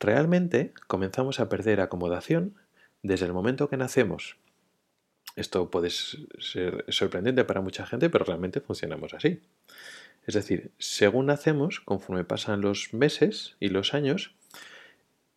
Realmente 0.00 0.72
comenzamos 0.86 1.38
a 1.38 1.48
perder 1.48 1.80
acomodación 1.80 2.56
desde 3.02 3.26
el 3.26 3.32
momento 3.32 3.68
que 3.68 3.76
nacemos. 3.76 4.36
Esto 5.36 5.70
puede 5.70 5.90
ser 5.90 6.84
sorprendente 6.88 7.44
para 7.44 7.60
mucha 7.60 7.86
gente, 7.86 8.08
pero 8.08 8.24
realmente 8.24 8.60
funcionamos 8.60 9.14
así. 9.14 9.40
Es 10.26 10.34
decir, 10.34 10.70
según 10.78 11.26
nacemos, 11.26 11.80
conforme 11.80 12.24
pasan 12.24 12.60
los 12.60 12.94
meses 12.94 13.56
y 13.60 13.68
los 13.68 13.94
años, 13.94 14.34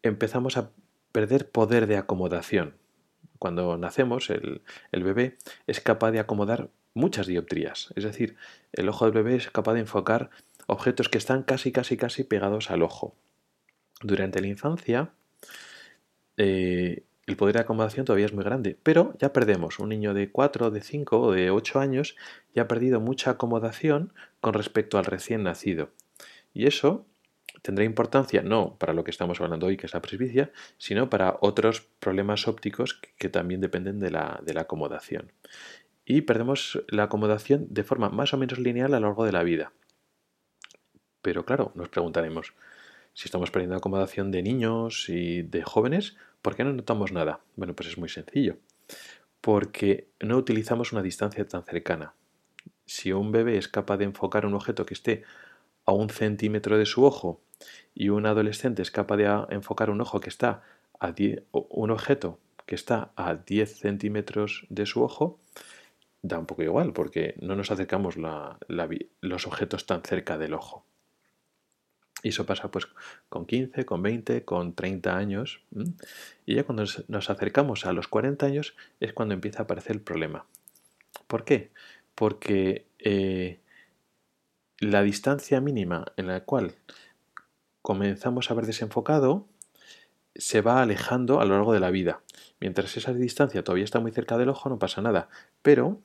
empezamos 0.04 0.58
a 0.58 0.72
perder 1.12 1.50
poder 1.50 1.88
de 1.88 1.98
acomodación. 1.98 2.76
Cuando 3.40 3.78
nacemos, 3.78 4.30
el, 4.30 4.62
el, 4.92 5.04
bebé 5.04 5.38
es 5.68 5.82
capaz 5.82 6.12
de 6.12 6.20
acomodar 6.20 6.70
muchas 6.94 7.28
dioptrías. 7.28 7.94
Es 7.96 8.04
decir, 8.04 8.36
el 8.74 8.90
ojo 8.90 9.06
del 9.06 9.14
bebé 9.14 9.36
es 9.36 9.50
capaz 9.50 9.74
de 9.74 9.82
enfocar 9.82 10.30
objetos 10.68 11.10
que 11.10 11.18
están 11.18 11.44
casi, 11.44 11.72
casi, 11.72 11.98
casi 11.98 12.24
pegados 12.24 12.72
al 12.72 12.84
ojo. 12.84 13.16
Durante 14.02 14.42
la 14.42 14.48
infancia, 14.48 15.12
eh, 16.38 17.04
el 17.28 17.36
poder 17.36 17.56
de 17.56 17.62
acomodación 17.62 18.06
todavía 18.06 18.26
es 18.26 18.34
muy 18.34 18.46
grande, 18.46 18.78
pero 18.82 19.14
ya 19.20 19.34
perdemos. 19.34 19.80
Un 19.80 19.90
niño 19.90 20.14
de 20.14 20.32
4, 20.32 20.72
de 20.72 20.82
5 20.82 21.20
o 21.20 21.32
de 21.34 21.52
8 21.52 21.80
años 21.80 22.16
ya 22.56 22.64
ha 22.64 22.68
perdido 22.70 23.02
mucha 23.02 23.32
acomodación 23.32 24.14
con 24.40 24.54
respecto 24.54 24.98
al 24.98 25.06
recién 25.06 25.44
nacido. 25.44 25.90
Y 26.54 26.68
eso 26.68 27.06
tendrá 27.62 27.84
importancia 27.84 28.42
no 28.44 28.78
para 28.78 28.94
lo 28.94 29.04
que 29.04 29.12
estamos 29.12 29.42
hablando 29.42 29.68
hoy, 29.68 29.76
que 29.76 29.88
es 29.88 29.94
la 29.94 30.02
presbicia, 30.02 30.52
sino 30.78 31.10
para 31.10 31.38
otros 31.42 31.82
problemas 32.00 32.48
ópticos 32.48 33.02
que, 33.18 33.28
también 33.28 33.60
dependen 33.60 34.00
de 34.00 34.10
la, 34.10 34.40
de 34.46 34.54
la 34.54 34.62
acomodación. 34.62 35.34
Y 36.06 36.22
perdemos 36.22 36.82
la 36.88 37.04
acomodación 37.04 37.68
de 37.70 37.84
forma 37.84 38.10
más 38.10 38.34
o 38.34 38.38
menos 38.38 38.58
lineal 38.58 38.94
a 38.94 39.02
lo 39.02 39.08
largo 39.08 39.26
de 39.26 39.34
la 39.34 39.44
vida. 39.44 39.74
Pero 41.22 41.44
claro, 41.44 41.74
nos 41.76 41.90
preguntaremos, 41.90 42.54
si 43.14 43.26
estamos 43.26 43.52
perdiendo 43.52 43.76
acomodación 43.76 44.32
de 44.32 44.44
niños 44.44 45.10
y 45.10 45.42
de 45.42 45.64
jóvenes, 45.64 46.16
¿por 46.42 46.56
qué 46.56 46.64
no 46.64 46.74
notamos 46.74 47.12
nada? 47.12 47.42
Bueno, 47.56 47.76
pues 47.76 47.90
es 47.90 47.98
muy 47.98 48.10
sencillo. 48.10 48.58
Porque 49.42 50.10
no 50.20 50.38
utilizamos 50.38 50.92
una 50.92 51.02
distancia 51.02 51.48
tan 51.48 51.64
cercana. 51.64 52.14
Si 52.86 53.12
un 53.12 53.32
bebé 53.32 53.58
es 53.58 53.68
capaz 53.68 53.98
de 53.98 54.06
enfocar 54.06 54.46
un 54.46 54.54
objeto 54.54 54.86
que 54.86 54.94
esté 54.94 55.24
a 55.86 55.92
un 55.92 56.10
centímetro 56.10 56.78
de 56.78 56.86
su 56.86 57.06
ojo 57.06 57.42
y 57.94 58.10
un 58.10 58.26
adolescente 58.26 58.82
es 58.82 58.92
capaz 58.92 59.18
de 59.18 59.26
enfocar 59.50 59.90
un 59.90 60.02
ojo 60.02 60.20
que 60.20 60.30
está 60.30 60.64
a 61.00 61.14
un 61.52 61.92
objeto 61.92 62.40
que 62.68 62.76
está 62.76 63.12
a 63.16 63.34
10 63.36 63.80
centímetros 63.80 64.68
de 64.70 64.86
su 64.86 65.02
ojo, 65.02 65.40
da 66.22 66.38
un 66.38 66.46
poco 66.46 66.64
igual, 66.64 66.92
porque 66.94 67.36
no 67.42 67.56
nos 67.56 67.72
acercamos 67.72 68.16
los 68.18 69.48
objetos 69.48 69.86
tan 69.86 70.04
cerca 70.04 70.38
del 70.38 70.54
ojo. 70.54 70.86
Y 72.24 72.30
eso 72.30 72.46
pasa 72.46 72.72
pues 72.72 72.88
con 73.30 73.46
15, 73.46 73.86
con 73.86 74.02
20, 74.02 74.44
con 74.44 74.74
30 74.74 75.16
años. 75.16 75.62
Y 76.46 76.56
ya 76.56 76.64
cuando 76.64 76.84
nos 77.08 77.30
acercamos 77.30 77.86
a 77.86 77.94
los 77.94 78.08
40 78.08 78.46
años 78.46 78.76
es 79.00 79.14
cuando 79.14 79.34
empieza 79.34 79.60
a 79.60 79.64
aparecer 79.64 79.96
el 79.96 80.02
problema. 80.02 80.46
¿Por 81.28 81.44
qué? 81.44 81.72
Porque 82.16 82.88
eh, 83.00 83.60
la 84.80 85.04
distancia 85.04 85.62
mínima 85.62 86.06
en 86.18 86.28
la 86.28 86.42
cual 86.42 86.76
comenzamos 87.82 88.50
a 88.50 88.54
ver 88.54 88.66
desenfocado 88.66 89.48
se 90.36 90.62
va 90.62 90.82
alejando 90.82 91.40
a 91.40 91.46
lo 91.46 91.56
largo 91.56 91.74
de 91.74 91.80
la 91.80 91.92
vida. 91.92 92.22
Mientras 92.60 92.98
esa 92.98 93.14
distancia 93.14 93.64
todavía 93.64 93.86
está 93.86 94.00
muy 94.00 94.12
cerca 94.12 94.38
del 94.38 94.50
ojo, 94.50 94.70
no 94.70 94.80
pasa 94.80 95.02
nada. 95.02 95.30
Pero 95.62 96.02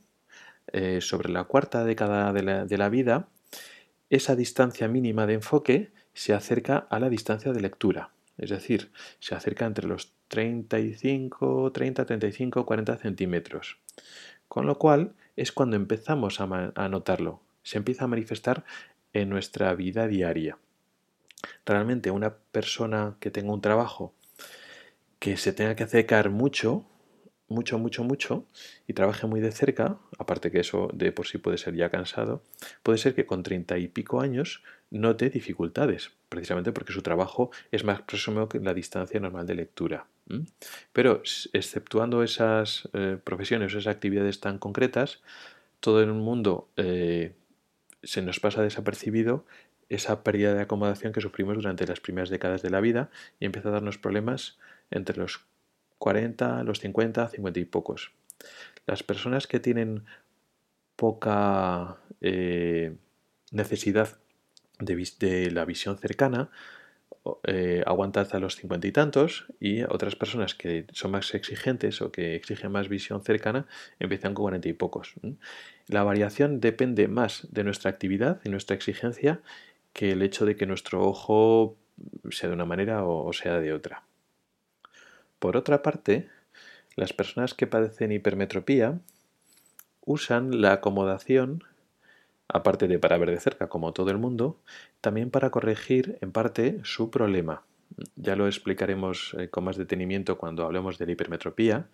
eh, 0.73 1.01
sobre 1.01 1.31
la 1.31 1.45
cuarta 1.45 1.85
década 1.85 2.33
de 2.33 2.43
la, 2.43 2.65
de 2.65 2.79
la 2.79 2.89
vida, 2.89 3.29
esa 4.11 4.37
distancia 4.37 4.89
mínima 4.89 5.27
de 5.27 5.35
enfoque 5.35 5.91
se 6.15 6.35
acerca 6.35 6.87
a 6.91 6.99
la 6.99 7.09
distancia 7.09 7.53
de 7.53 7.61
lectura. 7.61 8.11
Es 8.39 8.51
decir, 8.51 8.91
se 9.21 9.35
acerca 9.35 9.67
entre 9.67 9.87
los 9.87 10.13
35, 10.29 11.73
30, 11.73 12.05
35, 12.07 12.67
40 12.67 12.97
centímetros. 12.97 13.79
Con 14.49 14.67
lo 14.67 14.79
cual 14.79 15.15
es 15.37 15.53
cuando 15.53 15.77
empezamos 15.77 16.41
a, 16.41 16.73
a 16.75 16.89
notarlo. 16.89 17.41
Se 17.63 17.79
empieza 17.79 18.05
a 18.05 18.09
manifestar 18.09 18.65
en 19.13 19.29
nuestra 19.29 19.75
vida 19.75 20.09
diaria. 20.09 20.59
Realmente 21.67 22.11
una 22.11 22.35
persona 22.35 23.17
que 23.21 23.31
tenga 23.31 23.53
un 23.53 23.61
trabajo 23.61 24.15
que 25.19 25.37
se 25.37 25.53
tenga 25.53 25.77
que 25.77 25.85
acercar 25.85 26.31
mucho, 26.31 26.85
mucho, 27.53 27.79
mucho, 27.79 28.03
mucho 28.03 28.47
y 28.89 28.95
trabaje 28.95 29.27
muy 29.27 29.41
de 29.41 29.53
cerca, 29.53 29.99
aparte 30.19 30.51
que 30.51 30.61
eso 30.61 30.89
de 30.93 31.13
por 31.13 31.27
sí 31.27 31.39
puede 31.39 31.59
ser 31.59 31.75
ya 31.77 31.91
cansado, 31.91 32.43
puede 32.83 32.99
ser 32.99 33.15
que 33.15 33.27
con 33.27 33.43
treinta 33.43 33.79
y 33.79 33.89
pico 33.89 34.21
años 34.21 34.63
note 34.91 35.31
dificultades, 35.31 36.11
precisamente 36.29 36.73
porque 36.73 36.93
su 36.93 37.03
trabajo 37.03 37.51
es 37.71 37.85
más 37.85 38.03
próximo 38.03 38.49
que 38.49 38.59
la 38.59 38.75
distancia 38.75 39.21
normal 39.21 39.47
de 39.47 39.55
lectura. 39.55 40.07
Pero 40.93 41.23
exceptuando 41.53 42.23
esas 42.23 42.89
eh, 42.95 43.19
profesiones 43.23 43.75
o 43.75 43.79
esas 43.79 43.95
actividades 43.95 44.41
tan 44.41 44.59
concretas, 44.59 45.21
todo 45.81 46.03
un 46.05 46.21
mundo 46.21 46.69
eh, 46.77 47.35
se 48.03 48.23
nos 48.23 48.41
pasa 48.41 48.63
desapercibido 48.63 49.45
esa 49.89 50.23
pérdida 50.23 50.55
de 50.55 50.63
acomodación 50.63 51.13
que 51.13 51.21
sufrimos 51.21 51.57
durante 51.57 51.87
las 51.87 52.01
primeras 52.01 52.31
décadas 52.31 52.63
de 52.63 52.71
la 52.71 52.81
vida 52.81 53.11
y 53.41 53.45
empieza 53.45 53.69
a 53.69 53.73
darnos 53.73 53.99
problemas 53.99 54.59
entre 54.91 55.19
los 55.19 55.45
40, 56.03 56.65
los 56.65 56.81
50, 56.81 57.29
50 57.29 57.61
y 57.61 57.65
pocos. 57.65 58.11
Las 58.87 59.05
personas 59.05 59.47
que 59.47 59.61
tienen 59.61 60.05
poca 60.97 61.99
eh, 62.21 62.97
necesidad 63.53 64.19
de, 64.81 65.51
la 65.53 65.65
visión 65.65 65.97
cercana 65.99 66.51
eh, 67.45 67.85
aguantan 67.87 68.25
hasta 68.25 68.41
los 68.41 68.57
50 68.57 68.85
y 68.89 68.91
tantos 68.91 69.47
y 69.61 69.85
otras 69.85 70.17
personas 70.17 70.57
que 70.57 70.87
son 70.93 71.13
más 71.13 71.33
exigentes 71.37 72.03
o 72.03 72.11
que 72.11 72.35
exigen 72.35 72.73
más 72.73 72.89
visión 72.89 73.23
cercana 73.23 73.69
empiezan 74.01 74.35
con 74.35 74.43
40 74.43 74.69
y 74.71 74.73
pocos. 74.73 75.15
La 75.87 76.03
variación 76.03 76.59
depende 76.59 77.07
más 77.07 77.47
de 77.53 77.63
nuestra 77.63 77.93
actividad 77.93 78.41
y 78.45 78.49
nuestra 78.49 78.75
exigencia 78.75 79.41
que 79.93 80.11
el 80.11 80.23
hecho 80.23 80.47
de 80.47 80.57
que 80.57 80.67
nuestro 80.67 81.01
ojo 81.05 81.77
sea 82.33 82.49
de 82.49 82.57
una 82.57 82.65
manera 82.65 83.05
o 83.05 83.33
sea 83.33 83.61
de 83.61 83.73
otra. 83.73 84.03
Por 85.43 85.57
otra 85.57 85.83
parte, 85.83 86.29
las 86.95 87.13
personas 87.13 87.53
que 87.53 87.67
padecen 87.67 88.13
hipermetropía 88.13 89.01
usan 90.05 90.61
la 90.61 90.75
acomodación, 90.75 91.65
aparte 92.47 92.87
de 92.87 93.01
para 93.01 93.19
ver 93.19 93.33
de 93.33 93.41
cerca 93.41 93.69
como 93.69 93.93
todo 93.93 94.13
el 94.13 94.19
mundo, 94.19 94.61
también 95.01 95.31
para 95.33 95.51
corregir 95.51 96.17
en 96.21 96.31
parte 96.31 96.79
su 96.85 97.11
problema. 97.11 97.65
Ya 98.15 98.37
lo 98.37 98.47
explicaremos 98.47 99.35
eh, 99.37 99.49
con 99.49 99.65
más 99.65 99.77
detenimiento 99.77 100.39
cuando 100.39 100.65
hablemos 100.65 100.97
de 100.97 101.07
la 101.07 101.13
hipermetropía, 101.13 101.89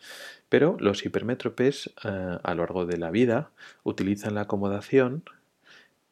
pero 0.51 0.77
los 0.79 1.07
hipermétropes 1.07 1.91
eh, 2.05 2.39
a 2.43 2.55
lo 2.55 2.65
largo 2.65 2.85
de 2.85 2.99
la 2.99 3.11
vida 3.11 3.49
utilizan 3.83 4.35
la 4.35 4.43
acomodación 4.43 5.25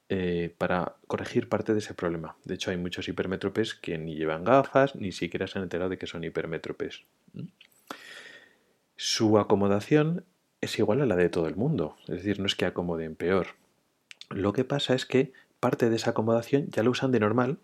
eh, 0.09 0.55
para 0.57 0.97
corregir 1.07 1.49
parte 1.49 1.73
de 1.73 1.81
ese 1.81 1.95
problema. 1.95 2.37
De 2.45 2.55
hecho, 2.55 2.71
hay 2.71 2.77
muchos 2.77 3.09
hipermétropes 3.09 3.75
que 3.75 3.99
ni 3.99 4.15
llevan 4.15 4.45
gafas, 4.45 4.95
ni 4.95 5.13
siquiera 5.13 5.47
se 5.47 5.59
han 5.59 5.65
enterado 5.65 5.91
de 5.91 5.99
que 5.99 6.07
son 6.07 6.23
hipermétropes. 6.23 7.03
Su 8.97 9.39
acomodación 9.39 10.25
es 10.61 10.79
igual 10.79 11.01
a 11.01 11.07
la 11.07 11.17
de 11.17 11.29
todo 11.29 11.49
el 11.49 11.57
mundo, 11.57 11.97
es 12.03 12.17
decir, 12.17 12.41
no 12.41 12.47
es 12.47 12.55
que 12.55 12.67
acomoden 12.67 13.17
peor. 13.17 13.49
Lo 14.31 14.53
que 14.53 14.65
pasa 14.65 14.95
es 14.95 15.07
que 15.07 15.33
parte 15.61 15.91
de 15.91 15.97
esa 15.97 16.11
acomodación 16.11 16.69
ya 16.71 16.83
lo 16.83 16.91
usan 16.91 17.13
de 17.13 17.21
normal 17.21 17.59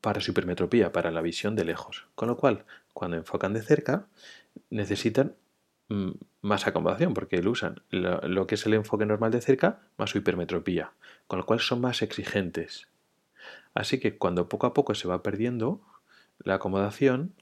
para 0.00 0.20
su 0.20 0.30
hipermetropía, 0.30 0.92
para 0.92 1.10
la 1.10 1.20
visión 1.20 1.56
de 1.56 1.64
lejos. 1.64 2.06
Con 2.14 2.28
lo 2.28 2.36
cual, 2.36 2.64
cuando 2.94 3.16
enfocan 3.16 3.52
de 3.52 3.62
cerca, 3.62 4.06
necesitan 4.70 5.34
más 5.88 6.66
acomodación, 6.66 7.14
porque 7.14 7.42
lo 7.42 7.52
usan 7.52 7.82
lo, 7.90 8.46
que 8.46 8.56
es 8.56 8.66
el 8.66 8.74
enfoque 8.74 9.06
normal 9.06 9.30
de 9.30 9.40
cerca 9.40 9.80
más 9.96 10.10
su 10.10 10.18
hipermetropía, 10.18 10.92
con 11.26 11.38
lo 11.38 11.46
cual 11.46 11.60
son 11.60 11.80
más 11.80 12.02
exigentes. 12.02 12.88
Así 13.74 14.00
que 14.00 14.18
cuando 14.18 14.48
poco 14.48 14.66
a 14.66 14.74
poco 14.74 14.94
se 14.94 15.08
va 15.08 15.22
perdiendo 15.22 15.80
la 16.38 16.54
acomodación, 16.54 17.34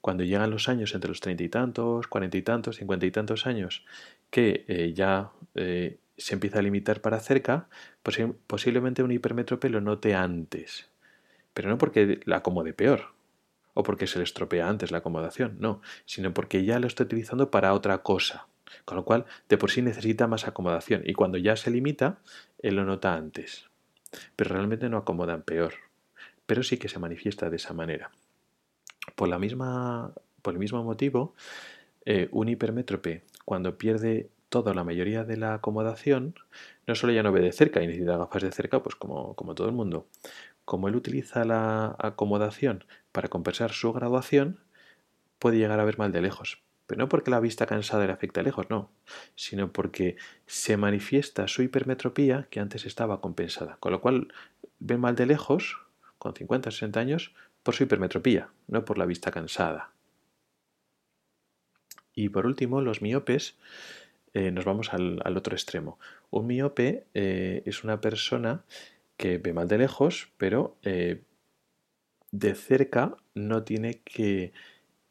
cuando 0.00 0.24
llegan 0.24 0.50
los 0.50 0.68
años 0.68 0.94
entre 0.94 1.08
los 1.08 1.20
treinta 1.20 1.42
y 1.42 1.48
tantos, 1.48 2.06
cuarenta 2.06 2.36
y 2.36 2.42
tantos, 2.42 2.76
cincuenta 2.76 3.06
y 3.06 3.10
tantos 3.10 3.46
años, 3.46 3.84
que 4.30 4.64
eh, 4.68 4.92
ya 4.94 5.30
eh, 5.54 5.98
se 6.16 6.34
empieza 6.34 6.58
a 6.58 6.62
limitar 6.62 7.00
para 7.00 7.20
cerca, 7.20 7.68
posiblemente 8.46 9.02
un 9.02 9.12
hipermétrope 9.12 9.68
lo 9.68 9.80
note 9.80 10.14
antes. 10.14 10.88
Pero 11.54 11.68
no 11.68 11.78
porque 11.78 12.20
la 12.24 12.36
acomode 12.36 12.72
peor, 12.72 13.15
o 13.78 13.82
porque 13.82 14.06
se 14.06 14.16
le 14.18 14.24
estropea 14.24 14.70
antes 14.70 14.90
la 14.90 14.98
acomodación, 14.98 15.56
no, 15.60 15.82
sino 16.06 16.32
porque 16.32 16.64
ya 16.64 16.80
lo 16.80 16.86
está 16.86 17.04
utilizando 17.04 17.50
para 17.50 17.74
otra 17.74 17.98
cosa. 17.98 18.48
Con 18.86 18.96
lo 18.96 19.04
cual, 19.04 19.26
de 19.50 19.58
por 19.58 19.70
sí 19.70 19.82
necesita 19.82 20.26
más 20.26 20.48
acomodación 20.48 21.02
y 21.04 21.12
cuando 21.12 21.36
ya 21.36 21.56
se 21.56 21.70
limita, 21.70 22.18
él 22.62 22.76
lo 22.76 22.84
nota 22.84 23.14
antes. 23.14 23.66
Pero 24.34 24.54
realmente 24.54 24.88
no 24.88 24.96
acomodan 24.96 25.42
peor, 25.42 25.74
pero 26.46 26.62
sí 26.62 26.78
que 26.78 26.88
se 26.88 26.98
manifiesta 26.98 27.50
de 27.50 27.56
esa 27.56 27.74
manera. 27.74 28.10
Por, 29.14 29.28
la 29.28 29.38
misma, 29.38 30.14
por 30.40 30.54
el 30.54 30.58
mismo 30.58 30.82
motivo, 30.82 31.34
eh, 32.06 32.28
un 32.32 32.48
hipermétrope, 32.48 33.24
cuando 33.44 33.76
pierde 33.76 34.30
toda 34.48 34.72
la 34.72 34.84
mayoría 34.84 35.24
de 35.24 35.36
la 35.36 35.52
acomodación, 35.52 36.34
no 36.86 36.94
solo 36.94 37.12
ya 37.12 37.22
no 37.22 37.30
ve 37.30 37.40
de 37.40 37.52
cerca 37.52 37.82
y 37.82 37.86
necesita 37.86 38.16
gafas 38.16 38.42
de 38.42 38.52
cerca, 38.52 38.82
pues 38.82 38.96
como, 38.96 39.34
como 39.34 39.54
todo 39.54 39.68
el 39.68 39.74
mundo, 39.74 40.06
como 40.64 40.88
él 40.88 40.96
utiliza 40.96 41.44
la 41.44 41.94
acomodación 41.98 42.84
para 43.16 43.28
compensar 43.28 43.72
su 43.72 43.94
graduación, 43.94 44.60
puede 45.38 45.56
llegar 45.56 45.80
a 45.80 45.86
ver 45.86 45.96
mal 45.96 46.12
de 46.12 46.20
lejos. 46.20 46.62
Pero 46.86 46.98
no 46.98 47.08
porque 47.08 47.30
la 47.30 47.40
vista 47.40 47.64
cansada 47.64 48.06
le 48.06 48.12
afecta 48.12 48.42
lejos, 48.42 48.68
no, 48.68 48.92
sino 49.34 49.72
porque 49.72 50.16
se 50.44 50.76
manifiesta 50.76 51.48
su 51.48 51.62
hipermetropía 51.62 52.46
que 52.50 52.60
antes 52.60 52.84
estaba 52.84 53.22
compensada. 53.22 53.78
Con 53.80 53.92
lo 53.92 54.02
cual 54.02 54.34
ve 54.80 54.98
mal 54.98 55.16
de 55.16 55.24
lejos, 55.24 55.80
con 56.18 56.34
50 56.34 56.70
60 56.70 57.00
años, 57.00 57.34
por 57.62 57.74
su 57.74 57.84
hipermetropía, 57.84 58.50
no 58.66 58.84
por 58.84 58.98
la 58.98 59.06
vista 59.06 59.30
cansada. 59.30 59.92
Y 62.14 62.28
por 62.28 62.44
último, 62.44 62.82
los 62.82 63.00
miopes, 63.00 63.56
eh, 64.34 64.50
nos 64.50 64.66
vamos 64.66 64.92
al, 64.92 65.22
otro 65.38 65.54
extremo. 65.54 65.98
Un 66.28 66.48
miope 66.48 67.06
eh, 67.14 67.62
es 67.64 67.82
una 67.82 67.98
persona 67.98 68.66
que 69.16 69.38
ve 69.38 69.54
mal 69.54 69.68
de 69.68 69.78
lejos, 69.78 70.28
pero 70.36 70.76
eh, 70.82 71.22
de 72.30 72.54
cerca 72.54 73.16
no 73.34 73.62
tiene 73.62 74.00
que 74.04 74.52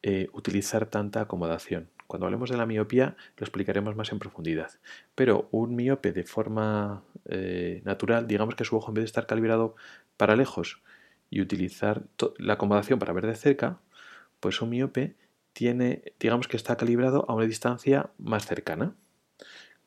eh, 0.04 0.28
utilizar 0.34 0.86
tanta 0.86 1.22
acomodación. 1.22 1.90
Cuando 2.08 2.28
hablemos 2.28 2.50
de 2.50 2.58
la 2.58 2.66
miopía 2.66 3.16
lo 3.38 3.44
explicaremos 3.44 3.96
más 3.96 4.12
en 4.12 4.20
profundidad. 4.20 4.72
Pero 5.16 5.48
un 5.52 5.76
miope 5.76 6.12
de 6.12 6.24
forma 6.24 7.04
eh, 7.26 7.82
natural, 7.86 8.28
digamos 8.28 8.56
que 8.56 8.66
su 8.66 8.76
ojo 8.76 8.92
en 8.92 8.96
vez 8.96 9.04
de 9.04 9.08
estar 9.08 9.26
calibrado 9.26 9.76
para 10.18 10.36
lejos 10.36 10.82
y 11.30 11.42
utilizar 11.42 12.04
la 12.38 12.54
acomodación 12.54 13.00
para 13.00 13.14
ver 13.14 13.26
de 13.26 13.36
cerca, 13.36 13.80
pues 14.40 14.62
un 14.62 14.70
miope 14.70 15.16
tiene, 15.54 16.14
digamos 16.20 16.48
que 16.48 16.58
está 16.58 16.76
calibrado 16.78 17.26
a 17.28 17.34
una 17.34 17.46
distancia 17.46 18.12
más 18.20 18.46
cercana. 18.46 18.94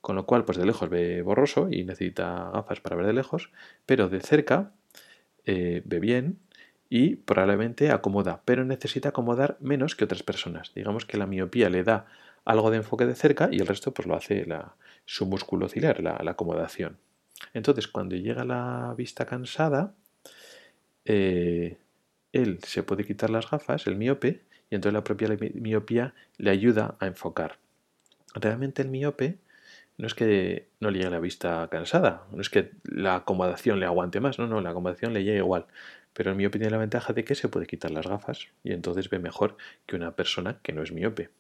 Con 0.01 0.17
lo 0.17 0.27
cual, 0.27 0.45
pues 0.45 0.59
de 0.59 0.65
lejos 0.65 0.89
ve 0.89 1.23
borroso 1.23 1.69
y 1.71 1.85
necesita 1.85 2.51
gafas 2.53 2.81
para 2.81 2.97
ver 2.97 3.07
de 3.07 3.13
lejos, 3.13 3.51
pero 3.85 4.09
de 4.09 4.21
cerca 4.21 4.73
eh, 5.45 5.83
ve 5.85 6.01
bien 6.01 6.39
y 6.91 7.17
probablemente 7.17 7.91
acomoda, 7.91 8.43
pero 8.45 8.65
necesita 8.65 9.11
acomodar 9.11 9.57
menos 9.61 9.95
que 9.95 10.05
otras 10.05 10.23
personas. 10.23 10.73
Digamos 10.75 11.05
que 11.05 11.19
la 11.19 11.27
miopía 11.27 11.69
le 11.69 11.85
da 11.85 12.07
algo 12.45 12.71
de 12.71 12.79
enfoque 12.79 13.05
de 13.05 13.15
cerca 13.15 13.49
y 13.53 13.61
el 13.61 13.67
resto 13.67 13.93
pues 13.93 14.09
lo 14.09 14.17
hace 14.17 14.47
la, 14.47 14.75
su 15.05 15.27
músculo 15.27 15.69
ciliar, 15.69 16.01
la, 16.01 16.17
acomodación. 16.27 16.99
Entonces, 17.53 17.89
cuando 17.89 18.17
llega 18.17 18.45
la 18.45 18.95
vista 18.97 19.27
cansada, 19.27 19.95
eh, 21.05 21.79
él 22.33 22.59
se 22.63 22.83
puede 22.83 23.05
quitar 23.05 23.31
las 23.31 23.51
gafas, 23.51 23.87
el 23.87 23.97
miope, 23.97 24.43
y 24.71 24.75
entonces 24.75 24.95
la 24.95 25.05
propia 25.05 25.29
miopía 25.55 26.15
le 26.37 26.51
ayuda 26.51 26.97
a 27.01 27.07
enfocar. 27.07 27.59
Realmente 28.35 28.83
el 28.83 28.89
miope 28.89 29.39
no 29.97 30.07
es 30.07 30.15
que 30.15 30.69
no 30.81 30.91
le 30.91 30.99
llegue 30.99 31.11
la 31.11 31.21
vista 31.21 31.67
cansada, 31.71 32.25
no 32.31 32.41
es 32.41 32.51
que 32.51 32.71
la 32.85 33.17
acomodación 33.17 33.81
le 33.81 33.87
aguante 33.87 34.21
más, 34.21 34.39
no, 34.39 34.47
no, 34.47 34.61
la 34.61 34.71
acomodación 34.71 35.13
le 35.13 35.25
llega 35.25 35.39
igual. 35.39 35.67
Pero 36.19 36.31
el 36.31 36.37
miope 36.37 36.59
tiene 36.59 36.73
la 36.73 36.79
ventaja 36.79 37.13
de 37.13 37.23
que 37.23 37.37
se 37.37 37.49
puede 37.49 37.69
quitar 37.69 37.93
las 37.93 38.09
gafas 38.09 38.49
y 38.65 38.73
entonces 38.73 39.09
ve 39.09 39.21
mejor 39.21 39.57
que 39.87 39.95
una 39.95 40.17
persona 40.17 40.59
que 40.65 40.73
no 40.73 40.83
es 40.83 40.91
miope. 40.91 41.31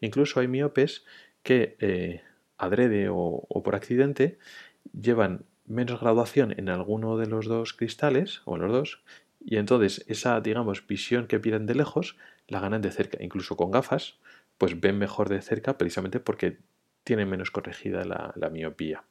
Incluso 0.00 0.40
hay 0.40 0.48
miopes 0.48 1.04
que 1.44 1.76
eh, 1.78 2.22
adrede 2.58 3.06
o, 3.08 3.46
por 3.62 3.76
accidente 3.76 4.40
llevan 5.00 5.44
menos 5.64 6.00
graduación 6.00 6.52
en 6.58 6.70
alguno 6.70 7.16
de 7.16 7.28
los 7.28 7.46
dos 7.46 7.72
cristales 7.72 8.42
o 8.46 8.56
en 8.56 8.62
los 8.62 8.72
dos 8.72 9.04
y 9.44 9.58
entonces 9.58 10.04
esa 10.08 10.40
digamos 10.40 10.84
visión 10.84 11.28
que 11.28 11.38
pierden 11.38 11.66
de 11.66 11.76
lejos 11.76 12.16
la 12.48 12.58
ganan 12.58 12.82
de 12.82 12.90
cerca 12.90 13.22
incluso 13.22 13.56
con 13.56 13.70
gafas 13.70 14.18
pues 14.58 14.80
ven 14.80 14.98
mejor 14.98 15.28
de 15.28 15.40
cerca 15.40 15.78
precisamente 15.78 16.18
porque 16.18 16.58
tienen 17.04 17.30
menos 17.30 17.52
corregida 17.52 18.04
la 18.04 18.50
miopía. 18.50 19.04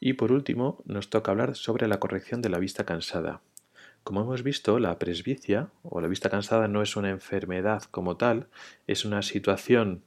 Y 0.00 0.14
por 0.14 0.32
último, 0.32 0.82
nos 0.84 1.10
toca 1.10 1.32
hablar 1.32 1.56
sobre 1.56 1.88
la 1.88 1.98
corrección 1.98 2.42
de 2.42 2.48
la 2.48 2.58
vista 2.58 2.84
cansada. 2.84 3.40
Como 4.04 4.22
hemos 4.22 4.42
visto, 4.42 4.78
la 4.78 4.98
presbicia 4.98 5.70
o 5.82 6.00
la 6.00 6.08
vista 6.08 6.30
cansada 6.30 6.68
no 6.68 6.82
es 6.82 6.96
una 6.96 7.10
enfermedad 7.10 7.82
como 7.90 8.16
tal, 8.16 8.48
es 8.86 9.04
una 9.04 9.22
situación 9.22 10.02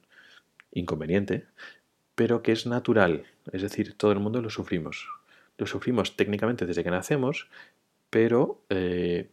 inconveniente, 0.71 1.45
pero 2.15 2.41
que 2.41 2.51
es 2.51 2.65
natural, 2.65 3.25
es 3.51 3.61
decir, 3.61 3.95
todo 3.97 4.11
el 4.11 4.19
mundo 4.19 4.41
lo 4.41 4.49
sufrimos. 4.49 5.07
Lo 5.57 5.67
sufrimos 5.67 6.15
técnicamente 6.15 6.65
desde 6.65 6.83
que 6.83 6.91
nacemos, 6.91 7.49
pero 8.09 8.63
eh, 8.69 9.29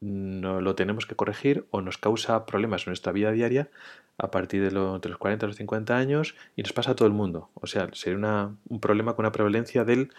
no 0.00 0.60
lo 0.60 0.74
tenemos 0.74 1.06
que 1.06 1.16
corregir 1.16 1.66
o 1.70 1.80
nos 1.80 1.98
causa 1.98 2.46
problemas 2.46 2.86
en 2.86 2.90
nuestra 2.90 3.12
vida 3.12 3.32
diaria 3.32 3.70
a 4.16 4.30
partir 4.30 4.62
de, 4.62 4.70
los 4.70 5.00
40 5.00 5.46
a 5.46 5.48
los 5.48 5.56
50 5.56 5.96
años 5.96 6.34
y 6.56 6.62
nos 6.62 6.72
pasa 6.72 6.92
a 6.92 6.96
todo 6.96 7.06
el 7.06 7.14
mundo. 7.14 7.50
O 7.54 7.66
sea, 7.66 7.88
sería 7.92 8.50
un 8.68 8.80
problema 8.80 9.14
con 9.14 9.24
una 9.24 9.32
prevalencia 9.32 9.84
del 9.84 10.10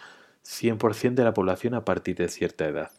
100% 0.45 1.15
de 1.15 1.23
la 1.23 1.33
población 1.33 1.73
a 1.73 1.85
partir 1.85 2.15
de 2.15 2.29
cierta 2.29 2.65
edad. 2.65 2.91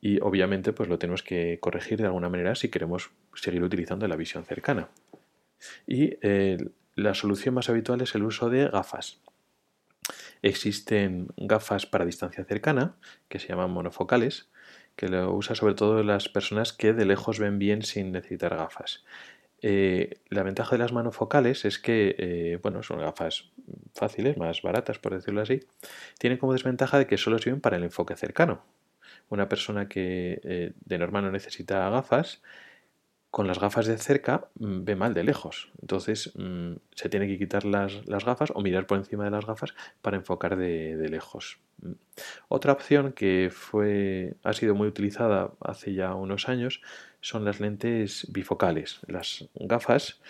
Y 0.00 0.20
obviamente 0.20 0.72
pues 0.72 0.88
lo 0.88 0.98
tenemos 0.98 1.22
que 1.22 1.58
corregir 1.60 1.98
de 1.98 2.06
alguna 2.06 2.28
manera 2.28 2.54
si 2.54 2.68
queremos 2.68 3.10
seguir 3.34 3.62
utilizando 3.62 4.06
la 4.08 4.16
visión 4.16 4.44
cercana. 4.44 4.88
Y 5.86 6.18
eh, 6.22 6.58
la 6.94 7.14
solución 7.14 7.54
más 7.54 7.68
habitual 7.68 8.00
es 8.00 8.14
el 8.14 8.24
uso 8.24 8.50
de 8.50 8.68
gafas. 8.68 9.20
Existen 10.42 11.28
gafas 11.36 11.86
para 11.86 12.04
distancia 12.04 12.44
cercana, 12.44 12.96
que 13.28 13.38
se 13.38 13.48
llaman 13.48 13.70
monofocales, 13.70 14.50
que 14.96 15.08
lo 15.08 15.32
usa 15.34 15.54
sobre 15.54 15.74
todo 15.74 16.02
las 16.02 16.28
personas 16.28 16.72
que 16.72 16.92
de 16.92 17.04
lejos 17.04 17.38
ven 17.38 17.58
bien 17.58 17.82
sin 17.82 18.12
necesitar 18.12 18.56
gafas. 18.56 19.04
Eh, 19.66 20.18
la 20.28 20.42
ventaja 20.42 20.72
de 20.72 20.78
las 20.78 20.92
monofocales 20.92 21.64
es 21.64 21.78
que, 21.78 22.14
eh, 22.18 22.58
bueno, 22.62 22.82
son 22.82 22.98
gafas 22.98 23.50
fáciles, 23.94 24.36
más 24.36 24.60
baratas, 24.60 24.98
por 24.98 25.14
decirlo 25.14 25.40
así. 25.40 25.60
Tienen 26.18 26.38
como 26.38 26.52
desventaja 26.52 26.98
de 26.98 27.06
que 27.06 27.16
solo 27.16 27.38
sirven 27.38 27.62
para 27.62 27.78
el 27.78 27.84
enfoque 27.84 28.14
cercano. 28.14 28.62
Una 29.30 29.48
persona 29.48 29.88
que 29.88 30.40
eh, 30.44 30.72
de 30.84 30.98
normal 30.98 31.24
no 31.24 31.30
necesita 31.30 31.88
gafas, 31.88 32.42
con 33.34 33.48
las 33.48 33.58
gafas 33.58 33.86
de 33.86 33.98
cerca 33.98 34.46
mm, 34.60 34.84
ve 34.84 34.94
mal 34.94 35.12
de 35.12 35.24
lejos. 35.24 35.72
Entonces 35.82 36.32
mm, 36.36 36.74
se 36.94 37.08
tiene 37.08 37.26
que 37.26 37.36
quitar 37.36 37.64
las, 37.64 38.04
gafas 38.06 38.52
o 38.54 38.60
mirar 38.62 38.86
por 38.86 38.96
encima 38.96 39.24
de 39.24 39.32
las 39.32 39.44
gafas 39.44 39.74
para 40.02 40.16
enfocar 40.16 40.54
de, 40.54 41.08
lejos. 41.10 41.58
Mm. 41.82 41.94
Otra 42.46 42.70
opción 42.70 43.12
que 43.12 43.50
fue, 43.52 44.36
ha 44.44 44.52
sido 44.52 44.76
muy 44.76 44.86
utilizada 44.86 45.50
hace 45.60 45.94
ya 45.94 46.14
unos 46.14 46.48
años 46.48 46.80
son 47.20 47.44
las 47.44 47.58
lentes 47.58 48.28
bifocales. 48.30 49.00
Las 49.08 49.48
gafas 49.56 50.20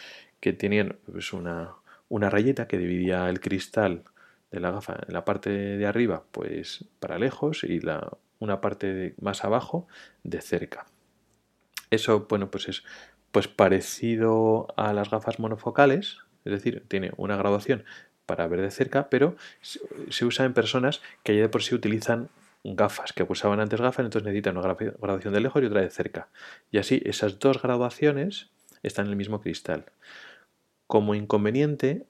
que 0.41 0.55
tenían 0.55 0.97
pues, 1.05 1.35
una, 1.35 1.75
una 2.09 2.31
rayeta 2.31 2.67
que 2.67 2.79
dividía 2.79 3.29
el 3.29 3.39
cristal 3.39 4.05
de 4.51 4.61
la 4.61 4.71
gafa 4.71 4.97
en 5.07 5.13
la 5.13 5.27
parte 5.27 5.51
de 5.51 5.85
arriba 5.85 6.25
pues 6.31 6.87
para 7.01 7.19
lejos 7.19 7.65
y 7.65 7.81
la, 7.81 8.17
una 8.39 8.63
parte 8.63 9.15
más 9.21 9.45
abajo 9.45 9.87
de 10.23 10.41
cerca. 10.41 10.87
Eso, 11.95 12.27
bueno, 12.29 12.51
pues 12.51 12.69
es 12.69 12.85
pues 13.33 13.49
parecido 13.49 14.69
a 14.77 14.93
las 14.93 15.11
gafas 15.11 15.39
monofocales, 15.39 16.19
es 16.45 16.53
decir, 16.53 16.85
tiene 16.89 17.13
una 17.17 17.37
graduación 17.37 17.85
para 18.27 18.47
ver 18.47 18.61
de 18.61 18.71
cerca, 18.71 19.11
pero 19.11 19.37
se 19.61 20.25
usa 20.25 20.45
en 20.45 20.55
personas 20.55 21.03
que 21.23 21.35
ya 21.35 21.43
de 21.43 21.49
por 21.49 21.63
sí 21.63 21.75
utilizan 21.75 22.29
gafas, 22.63 23.13
que 23.13 23.25
usaban 23.29 23.61
antes 23.61 23.81
gafas, 23.81 24.05
entonces 24.05 24.25
necesitan 24.25 24.57
una 24.57 24.75
graduación 24.75 25.35
de 25.35 25.41
lejos 25.41 25.63
y 25.63 25.67
otra 25.67 25.83
de 25.83 25.91
cerca. 25.91 26.29
Y 26.71 26.79
así 26.79 27.03
esas 27.05 27.39
dos 27.39 27.61
graduaciones 27.61 28.51
están 28.83 29.07
en 29.07 29.11
el 29.13 29.17
mismo 29.17 29.41
cristal. 29.41 29.85
Como 30.87 31.15
inconveniente 31.15 32.07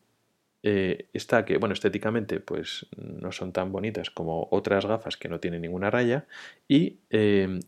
eh, 0.62 1.09
está 1.12 1.44
que, 1.44 1.59
bueno, 1.59 1.73
estéticamente 1.73 2.40
pues 2.40 2.87
no 2.97 3.33
son 3.33 3.53
tan 3.53 3.73
bonitas 3.73 4.11
como 4.11 4.49
otras 4.51 4.87
gafas 4.87 5.16
que 5.16 5.29
no 5.29 5.40
tienen 5.40 5.62
ninguna 5.62 5.90
raya 5.90 6.27
y 6.68 7.01
eh, 7.11 7.61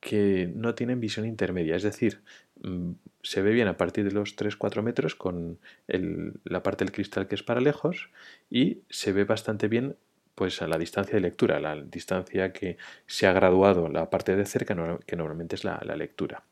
que 0.00 0.50
no 0.54 0.74
tienen 0.74 1.00
visión 1.00 1.26
intermedia, 1.26 1.76
es 1.76 1.82
decir, 1.82 2.22
mm, 2.62 2.92
se 3.22 3.42
ve 3.42 3.52
bien 3.52 3.68
a 3.68 3.76
partir 3.76 4.04
de 4.04 4.12
los 4.12 4.36
3-4 4.36 4.82
metros 4.82 5.14
con 5.14 5.58
la 5.86 6.62
parte 6.62 6.84
del 6.84 6.92
cristal 6.92 7.26
que 7.26 7.34
es 7.34 7.42
para 7.42 7.60
lejos 7.60 8.10
y 8.50 8.82
se 8.88 9.12
ve 9.12 9.24
bastante 9.24 9.68
bien 9.68 9.96
pues 10.34 10.62
a 10.62 10.68
la 10.68 10.78
distancia 10.78 11.14
de 11.14 11.20
lectura, 11.20 11.58
la 11.58 11.74
distancia 11.74 12.52
que 12.52 12.78
se 13.06 13.26
ha 13.26 13.32
graduado 13.32 13.88
la 13.88 14.08
parte 14.08 14.36
de 14.36 14.46
cerca, 14.46 14.76
que 15.04 15.16
normalmente 15.16 15.56
es 15.56 15.64
la, 15.64 15.80
lectura. 15.96 16.44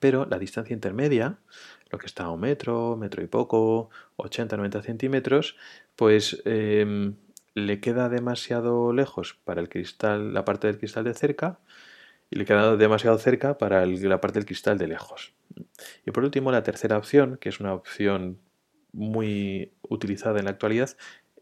Pero 0.00 0.26
la 0.26 0.40
distancia 0.40 0.74
intermedia, 0.74 1.38
lo 1.90 1.98
que 1.98 2.06
está 2.06 2.24
a 2.24 2.30
un 2.32 2.40
metro, 2.40 2.96
metro 2.96 3.22
y 3.22 3.28
poco, 3.28 3.90
80-90 4.16 4.82
centímetros, 4.82 5.56
pues 5.94 6.42
em, 6.46 7.14
le 7.54 7.78
queda 7.78 8.08
demasiado 8.08 8.92
lejos 8.92 9.38
para 9.44 9.60
el 9.60 9.68
cristal, 9.68 10.34
la 10.34 10.44
parte 10.44 10.66
del 10.66 10.78
cristal 10.78 11.04
de 11.04 11.14
cerca 11.14 11.60
y 12.30 12.36
le 12.36 12.44
queda 12.44 12.76
demasiado 12.76 13.18
cerca 13.18 13.58
para 13.58 13.84
la 13.86 14.20
parte 14.20 14.38
del 14.38 14.46
cristal 14.46 14.78
de 14.78 14.88
lejos. 14.88 15.32
Y 16.04 16.10
por 16.10 16.24
último, 16.24 16.50
la 16.50 16.62
tercera 16.62 16.98
opción, 16.98 17.38
que 17.38 17.48
es 17.48 17.60
una 17.60 17.74
opción 17.74 18.40
muy 18.92 19.72
utilizada 19.82 20.38
en 20.38 20.46
la 20.46 20.52
actualidad, 20.52 20.90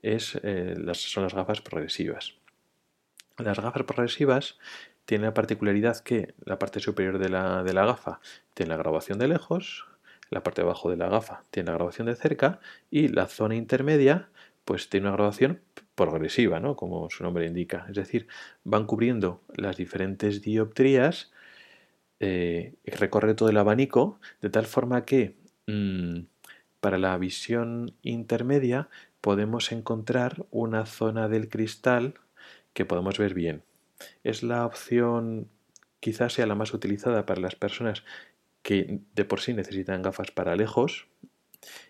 es, 0.03 0.39
eh, 0.43 0.77
son 0.93 1.23
las 1.23 1.35
gafas 1.35 1.61
progresivas. 1.61 2.35
Las 3.39 3.59
gafas 3.59 3.83
progresivas 3.85 4.59
tienen 5.07 5.27
la 5.27 5.35
particularidad 5.35 6.01
que 6.01 6.35
la 6.45 6.59
parte 6.59 6.81
superior 6.81 7.19
de 7.19 7.29
la, 7.29 7.63
de 7.63 7.73
la 7.73 7.87
gafa 7.87 8.21
tiene 8.55 8.71
la 8.71 8.77
graduación 8.77 9.19
de 9.19 9.29
lejos, 9.29 9.87
la 10.31 10.43
parte 10.43 10.63
de 10.63 10.69
abajo 10.69 10.91
de 10.91 10.97
la 10.97 11.09
gafa 11.09 11.45
tiene 11.51 11.69
la 11.69 11.75
graduación 11.75 12.07
de 12.07 12.17
cerca 12.17 12.61
y 12.91 13.09
la 13.09 13.27
zona 13.27 13.55
intermedia 13.55 14.29
pues 14.65 14.89
tiene 14.89 15.07
una 15.07 15.17
graduación 15.17 15.61
progresiva, 15.95 16.61
¿no? 16.61 16.77
como 16.77 17.09
su 17.11 17.23
nombre 17.23 17.47
indica. 17.47 17.87
Es 17.89 17.97
decir, 17.97 18.27
van 18.65 18.87
cubriendo 18.87 19.43
las 19.57 19.77
diferentes 19.77 20.43
dioptrías, 20.43 21.33
eh, 22.21 22.75
recorre 22.85 23.35
todo 23.35 23.49
el 23.49 23.57
abanico, 23.57 24.21
de 24.41 24.51
tal 24.51 24.67
forma 24.67 25.05
que 25.05 25.37
mm, 25.67 26.21
para 26.81 26.99
la 26.99 27.17
visión 27.19 27.95
intermedia 28.03 28.89
podemos 29.21 29.73
encontrar 29.73 30.47
una 30.51 30.87
zona 30.87 31.29
del 31.29 31.49
cristal 31.49 32.15
que 32.73 32.85
podemos 32.85 33.19
ver 33.19 33.35
bien. 33.35 33.63
Es 34.23 34.43
la 34.43 34.67
opción 34.67 35.49
quizás 36.01 36.35
sea 36.35 36.47
la 36.47 36.55
más 36.55 36.75
utilizada 36.75 37.25
para 37.25 37.41
las 37.41 37.55
personas 37.55 38.05
que 38.63 39.01
de 39.15 39.25
por 39.25 39.41
sí 39.41 39.55
necesitan 39.55 40.03
gafas 40.03 40.31
para 40.31 40.57
lejos 40.57 41.07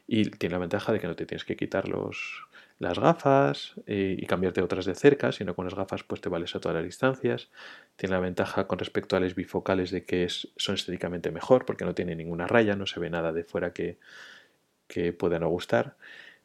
y 0.07 0.31
tiene 0.31 0.53
la 0.53 0.61
ventaja 0.61 0.93
de 0.93 1.01
que 1.01 1.09
no 1.09 1.17
te 1.17 1.27
tienes 1.27 1.45
que 1.45 1.57
quitar 1.57 1.89
los, 1.89 2.47
las 2.79 2.99
gafas 2.99 3.75
eh, 3.87 4.17
y 4.19 4.27
cambiarte 4.27 4.61
otras 4.61 4.85
de 4.85 4.95
cerca, 4.95 5.33
sino 5.33 5.55
con 5.55 5.65
las 5.65 5.75
gafas 5.75 6.03
pues 6.03 6.21
te 6.21 6.29
vales 6.29 6.55
a 6.55 6.61
todas 6.61 6.77
las 6.77 6.85
distancias. 6.85 7.51
Tiene 7.97 8.15
la 8.15 8.21
ventaja 8.21 8.67
con 8.67 8.79
respecto 8.79 9.17
a 9.17 9.21
las 9.21 9.35
bifocales 9.35 9.91
de 9.91 10.05
que 10.05 10.29
son 10.29 10.75
estéticamente 10.75 11.31
mejor 11.31 11.65
porque 11.65 11.85
no 11.85 11.95
tiene 11.95 12.17
ninguna 12.17 12.47
raya, 12.47 12.77
no 12.77 12.87
se 12.87 13.01
ve 13.01 13.11
nada 13.11 13.33
de 13.33 13.45
fuera 13.45 13.73
que, 13.73 13.99
que 14.89 15.13
pueda 15.13 15.39
no 15.39 15.49
gustar. 15.49 15.97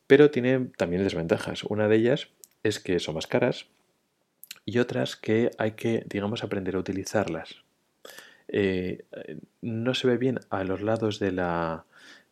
Pero 0.08 0.32
tiene 0.32 0.70
también 0.78 1.04
desventajas. 1.04 1.64
Una 1.64 1.88
de 1.88 1.96
ellas 1.96 2.30
es 2.64 2.80
que 2.80 3.00
son 3.00 3.16
más 3.16 3.28
caras 3.28 3.68
y 4.66 4.80
otras 4.80 5.16
que 5.16 5.52
hay 5.58 5.72
que, 5.72 6.04
digamos, 6.08 6.44
aprender 6.44 6.76
a 6.76 6.80
utilizarlas. 6.80 7.64
Eh, 8.48 9.06
no 9.62 9.94
se 9.94 10.08
ve 10.08 10.18
bien 10.18 10.40
a 10.50 10.64
los 10.64 10.82
lados 10.82 11.20
de 11.20 11.32
la, 11.32 11.86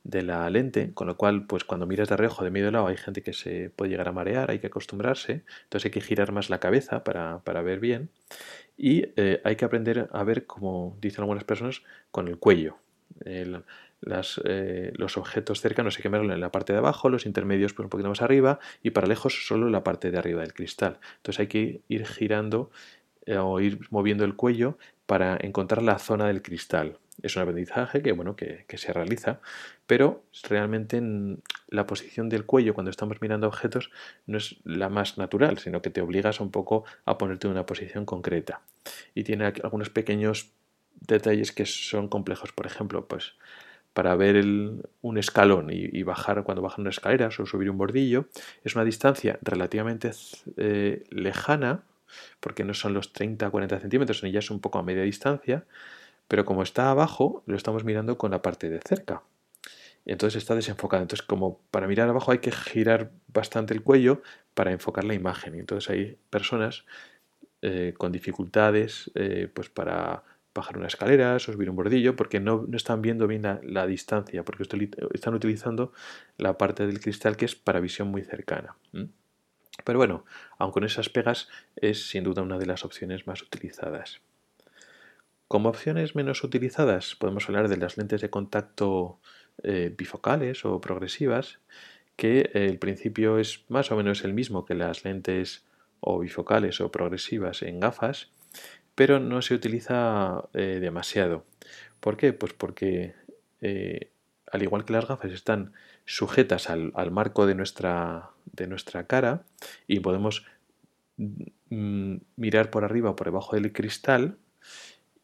de 0.08 0.22
la 0.22 0.50
lente, 0.50 0.94
con 0.94 1.08
lo 1.08 1.18
cual, 1.18 1.46
pues 1.48 1.66
cuando 1.66 1.86
miras 1.86 2.08
de 2.08 2.16
reojo 2.16 2.46
de 2.46 2.50
medio 2.50 2.72
lado 2.72 2.88
hay 2.88 2.96
gente 2.96 3.22
que 3.22 3.34
se 3.34 3.70
puede 3.70 3.92
llegar 3.92 4.08
a 4.08 4.14
marear, 4.14 4.50
hay 4.50 4.60
que 4.60 4.68
acostumbrarse, 4.68 5.44
entonces 5.64 5.86
hay 5.86 5.92
que 5.92 6.02
girar 6.02 6.32
más 6.32 6.50
la 6.50 6.60
cabeza 6.60 7.04
para, 7.04 7.62
ver 7.62 7.82
bien 7.82 8.10
y 8.78 9.06
eh, 9.18 9.42
hay 9.44 9.58
que 9.58 9.66
aprender 9.66 10.08
a 10.14 10.24
ver, 10.24 10.46
como 10.46 10.98
dicen 11.02 11.24
algunas 11.24 11.44
personas, 11.44 11.84
con 12.12 12.30
el 12.30 12.40
cuello. 12.40 12.78
Eh, 13.26 13.62
los 14.96 15.18
objetos 15.18 15.60
cercanos 15.60 15.98
hay 15.98 16.04
que 16.04 16.10
verlo 16.10 16.34
en 16.34 16.40
la 16.40 16.52
parte 16.52 16.72
de 16.72 16.80
abajo, 16.80 17.10
los 17.10 17.26
intermedios 17.26 17.74
pues 17.74 17.86
un 17.86 17.90
poquito 17.90 18.08
más 18.08 18.22
arriba 18.22 18.60
y 18.84 18.92
para 18.92 19.08
lejos 19.08 19.46
solo 19.46 19.70
la 19.70 19.84
parte 19.84 20.10
de 20.10 20.18
arriba 20.18 20.42
del 20.42 20.54
cristal. 20.54 21.00
Entonces 21.18 21.42
hay 21.42 21.48
que 21.48 21.82
ir 21.90 22.06
girando 22.06 22.72
eh, 23.26 23.38
o 23.38 23.60
ir 23.60 23.80
moviendo 23.90 24.24
el 24.24 24.36
cuello 24.36 24.78
para 25.06 25.38
encontrar 25.42 25.84
la 25.84 26.00
zona 26.00 26.28
del 26.28 26.42
cristal. 26.42 26.98
Es 27.22 27.36
un 27.36 27.42
aprendizaje 27.42 28.02
que, 28.02 28.12
bueno, 28.12 28.36
que, 28.36 28.66
se 28.78 28.94
realiza, 28.94 29.40
pero 29.88 30.24
realmente 30.50 31.02
la 31.68 31.88
posición 31.88 32.30
del 32.30 32.46
cuello 32.46 32.74
cuando 32.74 32.92
estamos 32.92 33.22
mirando 33.22 33.48
objetos 33.48 33.90
no 34.28 34.38
es 34.38 34.58
la 34.64 34.90
más 34.90 35.18
natural, 35.18 35.58
sino 35.58 35.82
que 35.82 35.90
te 35.90 36.02
obligas 36.02 36.40
un 36.40 36.52
poco 36.52 36.86
a 37.06 37.18
ponerte 37.18 37.48
en 37.48 37.54
una 37.54 37.66
posición 37.66 38.06
concreta. 38.06 38.62
Y 39.16 39.24
tiene 39.24 39.46
algunos 39.46 39.90
pequeños 39.90 40.52
detalles 41.00 41.52
que 41.52 41.66
son 41.66 42.08
complejos. 42.08 42.52
Por 42.52 42.66
ejemplo, 42.66 43.08
pues 43.08 43.34
para 43.98 44.16
ver 44.16 44.46
un 45.02 45.18
escalón 45.18 45.70
y, 45.72 46.04
bajar 46.04 46.44
cuando 46.44 46.62
bajan 46.62 46.82
unas 46.82 46.98
escaleras 46.98 47.40
o 47.40 47.48
subir 47.48 47.68
un 47.68 47.80
bordillo, 47.80 48.28
es 48.64 48.76
una 48.76 48.86
distancia 48.86 49.40
relativamente 49.42 50.12
eh, 50.58 51.04
lejana, 51.10 51.82
porque 52.40 52.64
no 52.64 52.76
son 52.76 52.94
los 52.94 53.12
30-40 53.12 53.82
centímetros, 53.82 54.20
sino 54.20 54.32
ya 54.32 54.38
es 54.38 54.52
un 54.52 54.60
poco 54.60 54.78
a 54.78 54.84
media 54.84 55.02
distancia, 55.02 55.66
pero 56.28 56.46
como 56.46 56.64
está 56.64 56.92
abajo, 56.92 57.44
lo 57.46 57.56
estamos 57.56 57.84
mirando 57.84 58.18
con 58.18 58.32
la 58.32 58.42
parte 58.42 58.70
de 58.70 58.80
cerca. 58.80 59.24
Entonces 60.06 60.42
está 60.42 60.56
desenfocado. 60.56 61.02
Entonces, 61.04 61.26
como 61.26 61.60
para 61.70 61.88
mirar 61.88 62.08
abajo 62.10 62.32
hay 62.32 62.40
que 62.40 62.52
girar 62.52 63.12
bastante 63.28 63.74
el 63.74 63.84
cuello 63.84 64.22
para 64.54 64.72
enfocar 64.72 65.04
la 65.04 65.14
imagen. 65.14 65.56
Entonces 65.56 65.90
hay 65.90 66.18
personas 66.30 66.86
eh, 67.62 67.94
con 67.98 68.12
dificultades 68.12 69.12
eh, 69.16 69.50
pues 69.54 69.70
para 69.70 70.24
bajar 70.54 70.78
una 70.78 70.88
escalera, 70.88 71.38
subir 71.40 71.70
un 71.70 71.76
bordillo, 71.76 72.16
porque 72.16 72.40
no, 72.40 72.66
están 72.74 73.02
viendo 73.02 73.28
bien 73.28 73.44
la, 73.64 73.86
distancia, 73.86 74.44
porque 74.44 74.64
están 75.14 75.34
utilizando 75.34 75.94
la 76.38 76.58
parte 76.58 76.88
del 76.88 77.00
cristal 77.00 77.38
que 77.38 77.46
es 77.46 77.56
para 77.56 77.80
visión 77.80 78.08
muy 78.10 78.24
cercana. 78.24 78.76
Pero 79.84 80.00
bueno, 80.00 80.26
aun 80.58 80.72
con 80.72 80.84
esas 80.84 81.10
pegas 81.10 81.48
es 81.76 82.10
sin 82.10 82.24
duda 82.24 82.42
una 82.42 82.58
de 82.58 82.66
las 82.66 82.84
opciones 82.86 83.28
más 83.28 83.42
utilizadas. 83.44 84.22
Como 85.48 85.70
opciones 85.70 86.16
menos 86.16 86.44
utilizadas 86.44 87.16
podemos 87.16 87.48
hablar 87.48 87.70
de 87.70 87.78
las 87.78 87.98
lentes 87.98 88.22
de 88.22 88.30
contacto 88.30 89.20
eh, 89.64 89.94
bifocales 89.98 90.66
o 90.66 90.82
progresivas, 90.82 91.60
que 92.16 92.52
el 92.54 92.80
principio 92.80 93.38
es 93.38 93.64
más 93.70 93.92
o 93.92 93.96
menos 93.96 94.24
el 94.24 94.34
mismo 94.34 94.66
que 94.66 94.76
las 94.76 95.06
lentes 95.06 95.66
o 96.00 96.20
bifocales 96.20 96.82
o 96.82 96.92
progresivas 96.92 97.62
en 97.62 97.80
gafas, 97.80 98.30
pero 98.96 99.20
no 99.20 99.42
se 99.42 99.54
utiliza 99.54 100.44
eh, 100.54 100.80
demasiado. 100.82 101.46
¿Por 102.00 102.18
qué? 102.18 102.34
Pues 102.34 102.54
porque 102.54 103.16
eh, 103.62 104.12
al 104.52 104.64
igual 104.64 104.86
que 104.86 104.94
las 104.94 105.08
gafas 105.08 105.32
están 105.32 105.74
sujetas 106.06 106.70
al, 106.70 107.12
marco 107.12 107.46
de 107.46 107.56
nuestra, 107.56 108.32
de 108.46 108.68
nuestra, 108.68 109.08
cara 109.08 109.44
y 109.88 110.00
podemos 110.00 110.46
mm, 111.18 112.16
mirar 112.36 112.70
por 112.70 112.84
arriba 112.84 113.12
o 113.12 113.16
por 113.16 113.28
debajo 113.28 113.56
del 113.56 113.74
cristal, 113.74 114.38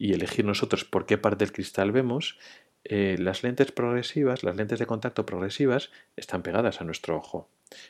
y 0.04 0.12
elegir 0.12 0.44
nosotros 0.44 0.84
por 0.84 1.06
qué 1.06 1.18
parte 1.18 1.46
del 1.46 1.54
cristal 1.54 1.94
vemos, 1.94 2.38
eh, 2.84 3.16
las 3.18 3.42
lentes 3.42 3.72
progresivas, 3.72 4.44
las 4.44 4.58
lentes 4.58 4.78
de 4.78 4.86
contacto 4.86 5.26
progresivas, 5.26 5.92
están 6.18 6.44
pegadas 6.44 6.82
a 6.82 6.84
nuestro 6.84 7.16
ojo. 7.16 7.48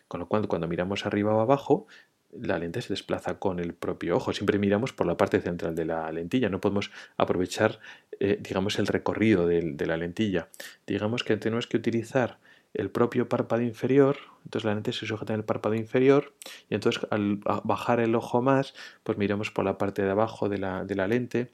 Con 0.08 0.20
lo 0.20 0.28
cual, 0.28 0.48
cuando 0.48 0.68
miramos 0.68 1.08
arriba 1.08 1.34
o 1.34 1.40
abajo, 1.40 1.88
la 2.32 2.60
lente 2.60 2.84
se 2.84 2.94
desplaza 2.94 3.40
con 3.40 3.58
el 3.58 3.74
propio 3.74 4.16
ojo. 4.16 4.32
Siempre 4.32 4.60
miramos 4.60 4.94
por 4.94 5.08
la 5.08 5.18
parte 5.18 5.42
central 5.42 5.74
de 5.74 5.86
la 5.86 6.12
lentilla. 6.12 6.50
No 6.50 6.62
podemos 6.62 6.92
aprovechar, 7.18 7.80
eh, 8.20 8.38
digamos, 8.40 8.78
el 8.78 8.86
recorrido 8.86 9.48
de, 9.48 9.76
la 9.88 9.98
lentilla. 9.98 10.50
Digamos 10.86 11.24
que 11.24 11.36
tenemos 11.38 11.66
que 11.66 11.78
utilizar 11.78 12.38
el 12.76 12.92
propio 12.92 13.28
párpado 13.28 13.64
inferior, 13.64 14.18
entonces 14.46 14.66
la 14.66 14.76
lente 14.76 14.94
se 14.94 15.08
sujeta 15.08 15.34
en 15.34 15.40
el 15.40 15.46
párpado 15.46 15.74
inferior 15.74 16.36
y 16.70 16.76
entonces 16.76 17.08
al 17.10 17.38
bajar 17.64 18.00
el 18.00 18.14
ojo 18.14 18.44
más, 18.44 18.76
pues 19.04 19.18
miramos 19.18 19.50
por 19.50 19.66
la 19.66 19.80
parte 19.80 20.04
de 20.04 20.12
abajo 20.12 20.48
de 20.48 20.60
la, 20.60 20.86
de 20.86 20.94
la 20.94 21.08
lente 21.08 21.52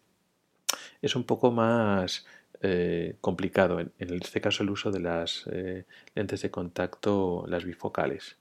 es 1.02 1.16
un 1.16 1.24
poco 1.24 1.52
más 1.52 2.26
eh, 2.62 3.16
complicado, 3.22 3.80
en, 3.80 3.92
este 4.00 4.42
caso 4.42 4.64
el 4.64 4.70
uso 4.70 4.92
de 4.92 5.00
las 5.00 5.46
eh, 5.50 5.86
lentes 6.14 6.42
de 6.42 6.52
contacto, 6.52 7.46
las 7.48 7.64
bifocales. 7.64 8.38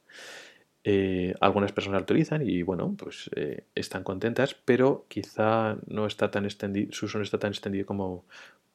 Eh, 0.82 1.34
algunas 1.40 1.72
personas 1.72 2.00
lo 2.00 2.04
utilizan 2.04 2.48
y 2.48 2.62
bueno, 2.62 2.94
pues 2.98 3.30
están 3.74 4.02
contentas, 4.04 4.54
pero 4.64 5.04
quizá 5.08 5.76
no 5.86 6.06
está 6.06 6.30
tan 6.30 6.44
extendido, 6.46 6.92
su 6.92 7.06
uso 7.06 7.18
no 7.18 7.24
está 7.24 7.38
tan 7.38 7.50
extendido 7.52 7.86
como, 7.86 8.24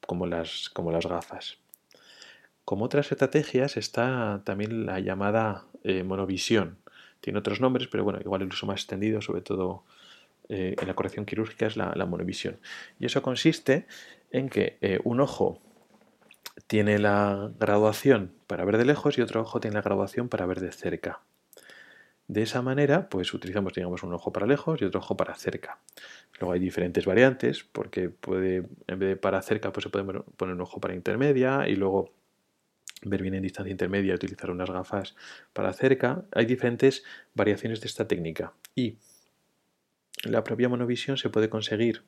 como, 0.05 0.27
las, 0.27 0.69
como 0.69 0.91
las 0.91 1.05
gafas. 1.07 1.57
Como 2.65 2.85
otras 2.85 3.11
estrategias 3.11 3.75
está 3.75 4.41
también 4.45 4.85
la 4.85 4.99
llamada 5.01 5.65
monovisión. 6.05 6.77
Tiene 7.19 7.39
otros 7.39 7.59
nombres, 7.59 7.89
pero 7.89 8.03
bueno, 8.05 8.19
igual 8.21 8.41
el 8.43 8.49
uso 8.49 8.65
más 8.65 8.81
extendido, 8.81 9.21
sobre 9.21 9.41
todo 9.41 9.83
eh, 10.49 10.75
en 10.79 10.87
la 10.87 10.93
corrección 10.93 11.25
quirúrgica 11.25 11.65
es 11.65 11.77
la, 11.77 12.05
monovisión. 12.05 12.57
Y 12.99 13.05
eso 13.05 13.21
consiste 13.21 13.87
en 14.31 14.49
que 14.49 14.77
eh, 14.81 14.99
un 15.03 15.21
ojo 15.21 15.61
tiene 16.67 16.99
la 16.99 17.51
graduación 17.59 18.33
para 18.47 18.65
ver 18.65 18.77
de 18.77 18.85
lejos 18.85 19.17
y 19.17 19.21
otro 19.21 19.41
ojo 19.41 19.59
tiene 19.59 19.75
la 19.75 19.81
graduación 19.81 20.29
para 20.29 20.45
ver 20.45 20.59
de 20.59 20.71
cerca. 20.71 21.21
De 22.27 22.41
esa 22.41 22.61
manera, 22.61 23.09
pues 23.09 23.33
utilizamos, 23.33 23.73
digamos, 23.73 24.01
un 24.03 24.13
ojo 24.13 24.31
para 24.31 24.47
lejos 24.47 24.81
y 24.81 24.85
otro 24.85 24.99
ojo 24.99 25.17
para 25.17 25.35
cerca. 25.35 25.79
Luego 26.39 26.53
hay 26.53 26.59
diferentes 26.59 27.05
variantes, 27.05 27.63
porque 27.63 28.09
puede, 28.09 28.67
en 28.87 28.99
vez 28.99 29.09
de 29.09 29.15
para 29.17 29.41
cerca, 29.41 29.71
pues 29.73 29.83
se 29.83 29.89
puede 29.89 30.05
poner 30.37 30.55
un 30.55 30.61
ojo 30.61 30.79
para 30.79 30.95
intermedia 30.95 31.67
y 31.67 31.75
luego 31.75 32.11
ver 33.03 33.21
bien 33.21 33.33
en 33.33 33.41
distancia 33.41 33.71
intermedia, 33.71 34.15
utilizar 34.15 34.49
unas 34.49 34.69
gafas 34.69 35.15
para 35.51 35.73
cerca. 35.73 36.23
Hay 36.31 36.45
diferentes 36.45 37.03
variaciones 37.33 37.81
de 37.81 37.87
esta 37.87 38.07
técnica. 38.07 38.53
Y 38.75 38.97
la 40.23 40.43
propia 40.43 40.69
monovisión 40.69 41.17
se 41.17 41.29
puede 41.29 41.49
conseguir 41.49 42.03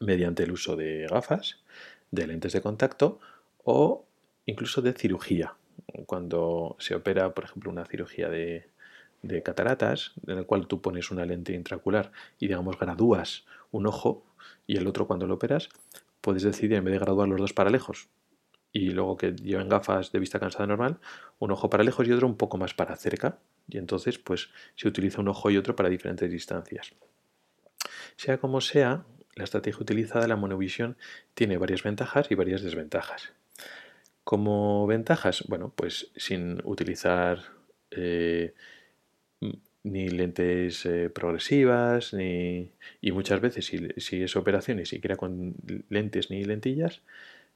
mediante 0.00 0.42
el 0.42 0.52
uso 0.52 0.76
de 0.76 1.06
gafas, 1.08 1.62
de 2.10 2.26
lentes 2.26 2.52
de 2.52 2.60
contacto 2.60 3.20
o 3.62 4.06
incluso 4.46 4.82
de 4.82 4.92
cirugía. 4.92 5.54
Cuando 6.06 6.76
se 6.78 6.94
opera, 6.94 7.34
por 7.34 7.44
ejemplo, 7.44 7.70
una 7.70 7.84
cirugía 7.86 8.28
de, 8.28 8.68
cataratas, 9.42 10.12
en 10.26 10.36
la 10.36 10.44
cual 10.44 10.66
tú 10.66 10.82
pones 10.82 11.10
una 11.10 11.24
lente 11.24 11.54
intracular 11.54 12.12
y, 12.38 12.48
digamos, 12.48 12.78
gradúas 12.78 13.46
un 13.70 13.86
ojo 13.86 14.24
y 14.66 14.76
el 14.76 14.86
otro 14.86 15.06
cuando 15.06 15.26
lo 15.26 15.34
operas, 15.34 15.70
puedes 16.20 16.42
decidir, 16.42 16.74
en 16.74 16.84
vez 16.84 16.92
de 16.92 16.98
graduar 16.98 17.28
los 17.28 17.40
dos 17.40 17.52
para 17.52 17.70
lejos 17.70 18.08
y 18.74 18.90
luego 18.90 19.16
que 19.16 19.32
lleven 19.36 19.68
gafas 19.68 20.10
de 20.10 20.18
vista 20.18 20.40
cansada 20.40 20.66
normal, 20.66 20.98
un 21.38 21.52
ojo 21.52 21.70
para 21.70 21.84
lejos 21.84 22.06
y 22.08 22.12
otro 22.12 22.26
un 22.26 22.36
poco 22.36 22.58
más 22.58 22.74
para 22.74 22.96
cerca, 22.96 23.38
y 23.68 23.78
entonces 23.78 24.18
pues 24.18 24.50
se 24.74 24.88
utiliza 24.88 25.20
un 25.20 25.28
ojo 25.28 25.48
y 25.48 25.56
otro 25.56 25.76
para 25.76 25.88
diferentes 25.88 26.28
distancias. 26.28 26.92
Sea 28.16 28.38
como 28.38 28.60
sea, 28.60 29.04
la 29.36 29.44
estrategia 29.44 29.80
utilizada, 29.80 30.26
la 30.26 30.34
monovisión, 30.34 30.96
tiene 31.34 31.56
varias 31.56 31.84
ventajas 31.84 32.26
y 32.30 32.34
varias 32.34 32.62
desventajas. 32.62 33.32
Como 34.24 34.88
ventajas, 34.88 35.44
bueno, 35.46 35.72
pues 35.76 36.10
sin 36.16 36.60
utilizar 36.64 37.44
eh, 37.92 38.54
ni 39.84 40.08
lentes 40.08 40.84
eh, 40.84 41.10
progresivas, 41.10 42.12
ni, 42.12 42.72
y 43.00 43.12
muchas 43.12 43.40
veces 43.40 43.66
si, 43.66 43.88
si, 43.98 44.24
es 44.24 44.34
operación 44.34 44.78
ni 44.78 44.86
siquiera 44.86 45.14
con 45.14 45.54
lentes 45.90 46.30
ni 46.30 46.44
lentillas, 46.44 47.02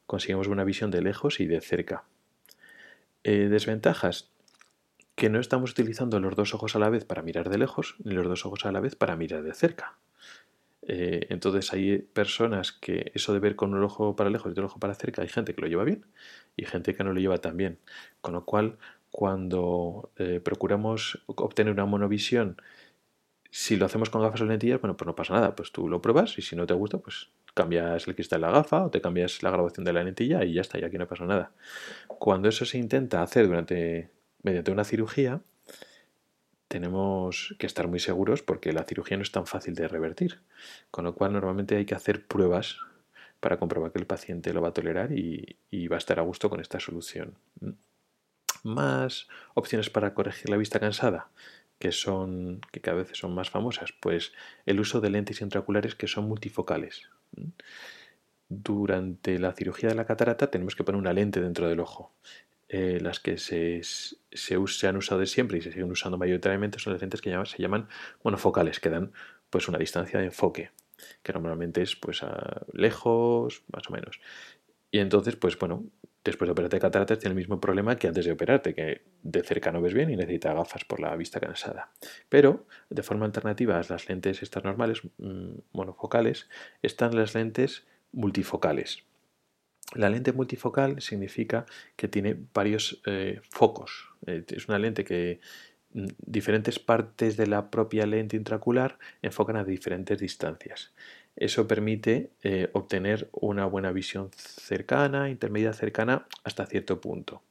conseguimos 0.09 0.49
una 0.49 0.65
visión 0.65 0.91
de 0.91 1.03
lejos 1.03 1.39
y 1.39 1.47
de 1.47 1.61
cerca. 1.61 2.05
Eh, 3.25 3.49
desventajas, 3.51 4.33
que 5.15 5.29
no 5.29 5.39
estamos 5.39 5.73
utilizando 5.73 6.19
los 6.19 6.35
dos 6.35 6.55
ojos 6.55 6.75
a 6.75 6.79
la 6.79 6.89
vez 6.89 7.05
para 7.05 7.21
mirar 7.23 7.51
de 7.51 7.59
lejos, 7.59 7.97
ni 8.03 8.15
los 8.15 8.27
dos 8.27 8.47
ojos 8.47 8.65
a 8.65 8.73
la 8.73 8.81
vez 8.81 8.97
para 8.97 9.17
mirar 9.17 9.43
de 9.43 9.53
cerca. 9.53 9.99
Eh, 10.81 11.27
entonces 11.29 11.71
hay 11.75 11.99
personas 11.99 12.73
que 12.73 13.13
eso 13.15 13.35
de 13.35 13.39
ver 13.39 13.55
con 13.55 13.75
un 13.75 13.85
ojo 13.85 14.17
para 14.17 14.31
lejos 14.31 14.49
y 14.49 14.53
otro 14.53 14.65
ojo 14.65 14.81
para 14.81 14.95
cerca, 14.95 15.21
hay 15.21 15.29
gente 15.29 15.55
que 15.55 15.61
lo 15.61 15.67
lleva 15.67 15.85
bien 15.85 16.07
y 16.57 16.65
gente 16.65 16.95
que 16.95 17.05
no 17.05 17.13
lo 17.13 17.21
lleva 17.21 17.39
tan 17.39 17.59
bien. 17.59 17.79
Con 18.23 18.33
lo 18.33 18.47
cual, 18.47 18.79
cuando 19.11 20.11
eh, 20.17 20.41
procuramos 20.43 21.23
obtener 21.27 21.75
una 21.75 21.85
monovisión, 21.85 22.57
si 23.59 23.77
lo 23.77 23.87
hacemos 23.87 24.09
con 24.09 24.23
gafas 24.23 24.41
o 24.43 24.45
lentillas, 24.45 24.81
bueno, 24.81 24.97
pues 24.97 25.05
no 25.05 25.17
pasa 25.17 25.35
nada, 25.35 25.57
pues 25.57 25.73
tú 25.73 25.89
lo 25.89 26.01
pruebas 26.01 26.39
y 26.39 26.43
si 26.43 26.55
no 26.55 26.65
te 26.65 26.75
gusta, 26.75 26.99
pues 26.99 27.31
cambias 27.55 28.07
el 28.07 28.15
cristal 28.15 28.41
de 28.41 28.47
la 28.47 28.53
gafa 28.53 28.85
o 28.85 28.91
te 28.91 29.01
cambias 29.01 29.43
la 29.43 29.51
grabación 29.51 29.85
de 29.85 29.93
la 29.93 30.05
lentilla 30.05 30.45
y 30.45 30.53
ya 30.53 30.61
está, 30.61 30.79
y 30.79 30.85
aquí 30.85 30.97
no 30.97 31.09
pasa 31.09 31.25
nada. 31.25 31.51
Cuando 32.07 32.49
eso 32.49 32.65
se 32.65 32.79
intenta 32.79 33.21
hacer 33.21 33.49
durante 33.49 34.11
mediante 34.45 34.71
una 34.71 34.85
cirugía, 34.85 35.41
tenemos 36.69 37.57
que 37.59 37.67
estar 37.67 37.89
muy 37.89 37.99
seguros 37.99 38.43
porque 38.43 38.73
la 38.73 38.85
cirugía 38.85 39.17
no 39.17 39.25
es 39.25 39.33
tan 39.33 39.45
fácil 39.45 39.75
de 39.75 39.89
revertir. 39.89 40.41
Con 40.93 41.03
lo 41.03 41.17
cual 41.17 41.33
normalmente 41.33 41.75
hay 41.75 41.85
que 41.85 41.97
hacer 41.97 42.25
pruebas 42.29 42.79
para 43.41 43.59
comprobar 43.59 43.91
que 43.91 43.99
el 43.99 44.07
paciente 44.07 44.53
lo 44.53 44.63
va 44.63 44.69
a 44.69 44.73
tolerar 44.73 45.11
y, 45.11 45.57
va 45.89 45.97
a 45.97 45.99
estar 45.99 46.21
a 46.21 46.23
gusto 46.23 46.49
con 46.49 46.61
esta 46.61 46.79
solución. 46.79 47.35
Más 48.63 49.27
opciones 49.55 49.91
para 49.91 50.15
corregir 50.15 50.49
la 50.49 50.57
vista 50.57 50.79
cansada 50.79 51.29
que 51.79 51.93
son 51.93 52.61
que 52.73 52.81
cada 52.81 52.99
vez 52.99 53.11
son 53.13 53.35
más 53.35 53.51
famosas, 53.51 53.93
pues 54.01 54.33
el 54.67 54.81
uso 54.81 55.01
de 55.01 55.11
lentes 55.11 55.41
intraoculares 55.41 55.95
que 55.95 56.09
son 56.09 56.29
multifocales. 56.29 57.09
Durante 58.49 59.39
la 59.39 59.53
cirugía 59.53 59.91
de 59.91 59.95
la 59.95 60.07
catarata 60.07 60.51
tenemos 60.51 60.75
que 60.75 60.85
poner 60.85 61.01
una 61.01 61.13
lente 61.13 61.41
dentro 61.41 61.69
del 61.69 61.81
ojo. 61.81 62.13
Eh, 62.71 62.99
las 63.01 63.19
que 63.19 63.39
se, 63.39 63.81
se, 63.83 64.87
han 64.87 64.97
usado 64.97 65.21
de 65.21 65.27
siempre 65.27 65.57
y 65.57 65.63
se 65.63 65.73
siguen 65.73 65.91
usando 65.91 66.19
mayoritariamente 66.19 66.79
son 66.79 66.93
las 66.93 67.01
lentes 67.01 67.23
que 67.23 67.31
se 67.47 67.63
llaman 67.63 67.89
monofocales, 68.23 68.79
que 68.79 68.91
dan 68.91 69.13
pues 69.49 69.69
una 69.69 69.79
distancia 69.79 70.19
de 70.19 70.27
enfoque, 70.27 70.71
que 71.23 71.33
normalmente 71.33 71.81
es 71.81 71.97
pues 71.97 72.21
lejos, 72.73 73.63
más 73.73 73.89
o 73.89 73.93
menos. 73.93 74.21
Y 74.91 74.99
entonces, 74.99 75.37
pues 75.37 75.59
bueno, 75.59 75.85
después 76.29 76.49
de 76.49 76.53
operarte 76.53 76.79
cataratas 76.79 77.19
tiene 77.19 77.33
el 77.33 77.37
mismo 77.37 77.61
problema 77.61 77.97
que 77.97 78.09
antes 78.09 78.25
de 78.25 78.33
operarte, 78.33 78.75
que 78.75 79.03
de 79.23 79.43
cerca 79.43 79.73
no 79.73 79.81
ves 79.81 79.95
bien 79.95 80.11
y 80.11 80.17
necesitas 80.17 80.55
gafas 80.55 80.85
por 80.85 81.01
la 81.01 81.15
vista 81.17 81.41
cansada. 81.41 81.91
Pero, 82.29 82.67
de 82.91 83.03
forma 83.03 83.27
alternativa 83.27 83.79
a 83.79 83.85
las 83.89 84.09
lentes 84.09 84.43
estas 84.43 84.65
normales, 84.65 85.03
mm, 85.19 85.59
monofocales, 85.73 86.49
están 86.83 87.17
las 87.17 87.35
lentes 87.35 87.87
multifocales. 88.13 89.05
La 89.95 90.11
lente 90.11 90.33
multifocal 90.33 91.01
significa 91.01 91.65
que 91.97 92.09
tiene 92.09 92.37
varios 92.53 93.01
eh, 93.07 93.41
focos. 93.51 94.11
Eh, 94.27 94.45
es 94.49 94.69
una 94.69 94.79
lente 94.79 95.05
que 95.05 95.41
mm, 95.95 96.07
diferentes 96.19 96.79
partes 96.79 97.37
de 97.37 97.47
la 97.47 97.71
propia 97.71 98.07
lente 98.07 98.37
intracular 98.37 98.99
enfocan 99.23 99.57
a 99.57 99.65
diferentes 99.65 100.19
distancias. 100.19 100.93
Eso 101.39 101.67
permite 101.67 102.31
eh, 102.43 102.69
obtener 102.73 103.29
una 103.33 103.65
buena 103.65 103.93
visión 103.93 104.31
cercana, 104.35 105.31
intermedia 105.31 105.73
cercana, 105.73 106.27
hasta 106.45 106.67
cierto 106.67 107.01
punto. 107.01 107.43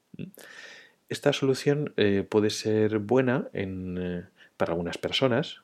Esta 1.10 1.32
solución 1.32 1.94
puede 2.30 2.50
ser 2.50 3.00
buena 3.00 3.50
para 4.58 4.74
algunas 4.74 4.98
personas, 4.98 5.62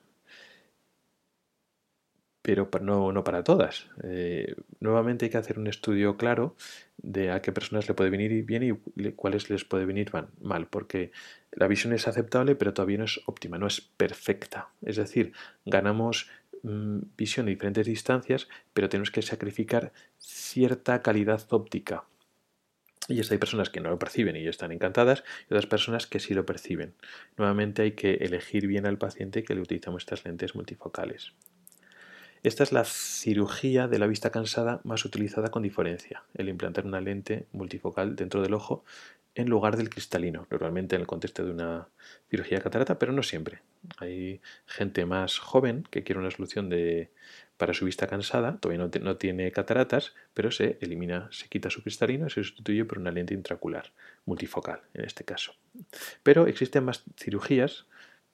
pero 2.43 2.69
no, 2.81 3.23
para 3.23 3.43
todas. 3.45 3.87
Eh, 4.03 4.55
nuevamente 4.81 5.25
hay 5.25 5.31
que 5.31 5.37
hacer 5.37 5.57
un 5.57 5.67
estudio 5.67 6.17
claro 6.17 6.57
de 6.97 7.31
a 7.31 7.41
qué 7.41 7.53
personas 7.53 7.87
le 7.87 7.93
puede 7.93 8.09
venir 8.09 8.43
bien 8.43 8.63
y 8.63 9.11
cuáles 9.13 9.49
les 9.49 9.63
puede 9.63 9.85
venir 9.85 10.11
mal, 10.41 10.67
porque 10.67 11.11
la 11.53 11.69
visión 11.69 11.93
es 11.93 12.05
aceptable, 12.05 12.55
pero 12.55 12.73
todavía 12.73 12.97
no 12.97 13.05
es 13.05 13.21
óptima, 13.27 13.57
no 13.57 13.65
es 13.65 13.79
perfecta. 13.79 14.69
Es 14.81 14.97
decir, 14.97 15.31
ganamos 15.65 16.29
mm, 16.63 16.99
visión 17.17 17.47
a 17.47 17.49
diferentes 17.49 17.85
distancias, 17.85 18.49
pero 18.73 18.89
tenemos 18.89 19.11
que 19.11 19.21
sacrificar 19.21 19.93
cierta 20.17 21.01
calidad 21.01 21.45
óptica. 21.49 22.05
Y 23.09 23.19
hay 23.19 23.37
personas 23.37 23.69
que 23.69 23.81
no 23.81 23.89
lo 23.89 23.99
perciben 23.99 24.35
y 24.37 24.47
están 24.47 24.71
encantadas, 24.71 25.23
y 25.41 25.53
otras 25.53 25.65
personas 25.65 26.07
que 26.07 26.19
sí 26.19 26.33
lo 26.33 26.45
perciben. 26.45 26.95
Nuevamente 27.37 27.81
hay 27.81 27.91
que 27.91 28.13
elegir 28.15 28.65
bien 28.67 28.85
al 28.85 28.97
paciente 28.97 29.43
que 29.43 29.55
le 29.55 29.61
utilizamos 29.61 30.03
estas 30.03 30.23
lentes 30.23 30.55
multifocales. 30.55 31.33
Esta 32.43 32.63
es 32.63 32.73
la 32.73 32.83
cirugía 32.83 33.87
de 33.87 33.97
la 33.99 34.05
vista 34.05 34.29
cansada 34.29 34.81
más 34.83 35.05
utilizada 35.05 35.49
con 35.49 35.63
diferencia, 35.63 36.23
el 36.33 36.49
implantar 36.49 36.85
una 36.85 36.99
lente 36.99 37.47
multifocal 37.53 38.17
dentro 38.17 38.41
del 38.41 38.53
ojo 38.53 38.83
en 39.33 39.49
lugar 39.49 39.77
del 39.77 39.89
cristalino, 39.89 40.45
normalmente 40.51 40.95
en 40.95 41.01
el 41.01 41.07
contexto 41.07 41.45
de 41.45 41.51
una 41.51 41.87
cirugía 42.29 42.59
catarata, 42.59 42.99
pero 42.99 43.13
no 43.13 43.23
siempre. 43.23 43.61
Hay 43.97 44.41
gente 44.65 45.05
más 45.05 45.39
joven 45.39 45.87
que 45.89 46.03
quiere 46.03 46.19
una 46.19 46.31
solución 46.31 46.69
para 47.55 47.73
su 47.73 47.85
vista 47.85 48.07
cansada, 48.07 48.57
todavía 48.57 48.85
no, 48.85 48.91
no, 49.01 49.15
tiene 49.15 49.49
cataratas, 49.53 50.13
pero 50.33 50.51
se 50.51 50.77
elimina, 50.81 51.29
se 51.31 51.47
quita 51.47 51.69
su 51.69 51.81
cristalino 51.81 52.27
y 52.27 52.29
se 52.29 52.43
sustituye 52.43 52.83
por 52.83 52.99
una 52.99 53.11
lente 53.11 53.33
intracular, 53.33 53.93
multifocal 54.25 54.81
en 54.93 55.05
este 55.05 55.23
caso. 55.23 55.53
Pero 56.23 56.45
existen 56.47 56.83
más 56.83 57.03
cirugías, 57.17 57.85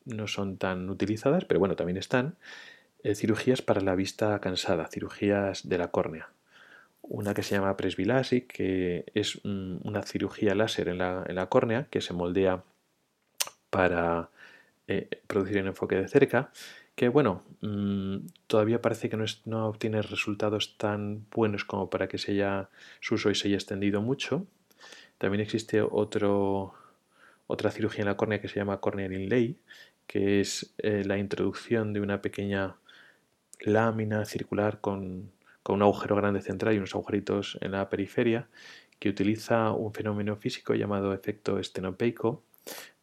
no 0.06 0.28
son 0.28 0.58
tan 0.58 0.89
utilizadas, 0.89 1.45
pero 1.45 1.60
bueno, 1.60 1.76
también 1.76 1.98
están, 1.98 2.36
eh, 3.04 3.16
cirugías 3.16 3.62
para 3.62 3.82
la 3.82 3.96
vista 3.96 4.40
cansada, 4.40 4.88
cirugías 4.88 5.68
de 5.68 5.78
la 5.78 5.90
córnea. 5.90 6.30
Una 7.02 7.34
que 7.34 7.44
se 7.44 7.56
llama 7.56 7.78
presbilasi, 7.78 8.42
que 8.42 9.06
es 9.14 9.40
una 9.44 10.04
cirugía 10.04 10.54
láser 10.54 10.90
en 10.90 10.98
la, 11.00 11.48
córnea 11.50 11.88
que 11.90 12.02
se 12.02 12.14
moldea 12.14 12.64
para 13.70 14.30
eh, 14.88 15.10
producir 15.28 15.62
un 15.62 15.68
enfoque 15.68 15.96
de 15.96 16.08
cerca, 16.08 16.52
que 16.96 17.08
bueno, 17.08 17.44
mm, 17.62 18.18
todavía 18.48 18.82
parece 18.82 19.10
que 19.10 19.18
no, 19.18 19.26
no, 19.46 19.68
obtiene 19.68 20.02
resultados 20.02 20.78
tan 20.78 21.26
buenos 21.32 21.64
como 21.64 21.90
para 21.90 22.08
que 22.10 22.18
se 22.18 22.34
haya, 22.34 22.70
su 23.00 23.16
uso 23.16 23.32
y 23.32 23.36
se 23.36 23.48
haya 23.48 23.56
extendido 23.56 24.02
mucho. 24.02 24.46
También 25.18 25.42
existe 25.42 25.82
otro, 25.82 26.74
otra 27.48 27.72
cirugía 27.72 28.02
en 28.02 28.08
la 28.08 28.18
córnea 28.18 28.42
que 28.42 28.50
se 28.50 28.56
llama 28.58 28.82
corneal 28.82 29.14
inlay, 29.14 29.58
que 30.08 30.42
es 30.42 30.74
eh, 30.80 31.04
la 31.06 31.18
introducción 31.18 31.94
de 31.94 32.02
una 32.02 32.22
pequeña 32.22 32.76
lámina 33.60 34.26
circular 34.26 34.82
con, 34.82 35.32
un 35.67 35.82
agujero 35.84 36.15
grande 36.15 36.41
central 36.41 36.74
y 36.74 36.78
unos 36.78 36.95
agujeritos 36.95 37.60
en 37.62 37.74
la 37.74 37.89
periferia 37.89 38.48
que 38.98 39.08
utiliza 39.08 39.72
un 39.72 39.93
fenómeno 39.93 40.36
físico 40.36 40.74
llamado 40.74 41.13
efecto 41.13 41.60
estenopeico 41.60 42.43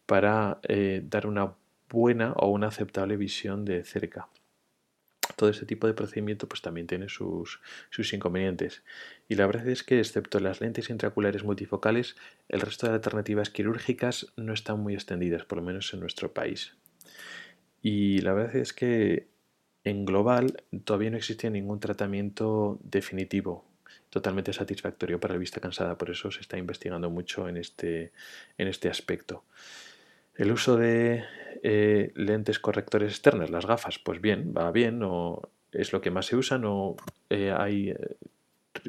para 0.04 0.58
eh, 0.64 1.00
dar 1.04 1.28
una 1.28 1.54
buena 1.88 2.32
o 2.32 2.48
una 2.48 2.68
aceptable 2.68 3.16
visión 3.16 3.64
de 3.64 3.84
cerca. 3.84 4.28
Todo 5.36 5.48
este 5.50 5.64
tipo 5.64 5.86
de 5.86 5.94
procedimiento 5.94 6.48
pues 6.48 6.60
también 6.60 6.88
tiene 6.88 7.08
sus, 7.08 7.60
sus, 7.90 8.12
inconvenientes. 8.12 8.82
Y 9.28 9.36
la 9.36 9.46
verdad 9.46 9.68
es 9.68 9.84
que 9.84 10.00
excepto 10.00 10.40
las 10.40 10.60
lentes 10.60 10.90
intraoculares 10.90 11.44
multifocales, 11.44 12.16
el 12.48 12.60
resto 12.60 12.88
de 12.88 12.94
alternativas 12.94 13.50
quirúrgicas 13.50 14.32
no 14.36 14.52
están 14.52 14.80
muy 14.80 14.94
extendidas, 14.94 15.44
por 15.44 15.58
lo 15.58 15.64
menos 15.64 15.92
en 15.94 16.00
nuestro 16.00 16.32
país. 16.32 16.74
Y 17.80 18.18
la 18.22 18.32
verdad 18.32 18.56
es 18.56 18.72
que 18.72 19.28
en 19.86 20.04
global 20.04 20.62
todavía 20.84 21.10
no 21.10 21.16
existe 21.16 21.48
ningún 21.48 21.78
tratamiento 21.78 22.78
definitivo 22.82 23.64
totalmente 24.10 24.52
satisfactorio 24.52 25.20
para 25.20 25.34
la 25.34 25.38
vista 25.38 25.60
cansada, 25.60 25.96
por 25.96 26.10
eso 26.10 26.30
se 26.30 26.40
está 26.40 26.58
investigando 26.58 27.08
mucho 27.08 27.48
en 27.48 27.56
este, 27.56 28.12
en 28.58 28.66
este 28.66 28.88
aspecto. 28.88 29.44
El 30.34 30.50
uso 30.50 30.76
de 30.76 31.24
eh, 31.62 32.12
lentes 32.14 32.58
correctores 32.58 33.12
externas, 33.12 33.50
las 33.50 33.66
gafas, 33.66 33.98
pues 33.98 34.20
bien, 34.20 34.52
va 34.56 34.72
bien, 34.72 35.02
es 35.70 35.92
lo 35.92 36.00
que 36.00 36.10
más 36.10 36.26
se 36.26 36.36
usa, 36.36 36.58
no 36.58 36.96
eh, 37.30 37.54
hay 37.56 37.90
eh, 37.90 38.16